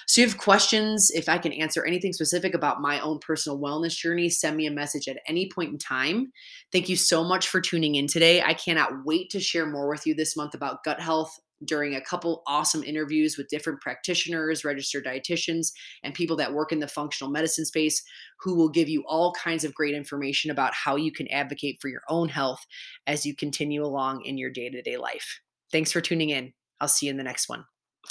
So, 0.06 0.20
you 0.20 0.28
have 0.28 0.38
questions, 0.38 1.12
if 1.14 1.30
I 1.30 1.38
can 1.38 1.54
answer 1.54 1.86
anything 1.86 2.12
specific 2.12 2.54
about 2.54 2.82
my 2.82 3.00
own 3.00 3.20
personal 3.20 3.58
wellness 3.58 3.96
journey, 3.96 4.30
send 4.30 4.58
me 4.58 4.66
a 4.66 4.72
message 4.72 5.08
at 5.08 5.20
any 5.30 5.50
point 5.50 5.72
in 5.72 5.78
time. 5.78 6.34
Thank 6.74 6.90
you 6.90 6.98
so 6.98 7.24
much 7.24 7.48
for 7.48 7.62
tuning 7.62 7.96
in 7.96 8.08
today. 8.08 8.42
I 8.42 8.54
cannot 8.54 9.06
wait 9.06 9.30
to 9.30 9.40
share 9.40 9.66
more 9.66 9.88
with 9.88 10.06
you 10.06 10.14
this 10.14 10.36
month 10.36 10.56
about 10.56 10.84
gut 10.84 11.00
health 11.00 11.40
during 11.66 11.96
a 11.96 12.02
couple 12.02 12.44
awesome 12.48 12.84
interviews 12.84 13.38
with 13.38 13.48
different 13.50 13.82
practitioners, 13.82 14.64
registered 14.64 15.06
dietitians, 15.06 15.72
and 16.04 16.14
people 16.14 16.36
that 16.38 16.54
work 16.54 16.72
in 16.72 16.80
the 16.80 16.88
functional 16.88 17.32
medicine 17.32 17.66
space 17.66 18.04
who 18.40 18.56
will 18.56 18.70
give 18.70 18.90
you 18.90 19.04
all 19.08 19.34
kinds 19.34 19.64
of 19.64 19.74
great 19.74 19.96
information 19.96 20.52
about 20.52 20.74
how 20.74 20.96
you 20.96 21.12
can 21.12 21.28
advocate 21.30 21.78
for 21.82 21.90
your 21.90 22.04
own 22.10 22.30
health 22.30 22.66
as 23.08 23.26
you 23.26 23.36
continue 23.36 23.84
along 23.84 24.24
in 24.26 24.38
your 24.38 24.50
day 24.50 24.70
to 24.70 24.82
day 24.82 24.98
life. 24.98 25.40
Thanks 25.72 25.92
for 25.92 26.02
tuning 26.02 26.30
in. 26.30 26.54
I'll 26.80 26.88
see 26.88 27.08
you 27.08 27.12
in 27.12 27.18
the 27.18 27.24
next 27.24 27.50
one. 27.50 27.66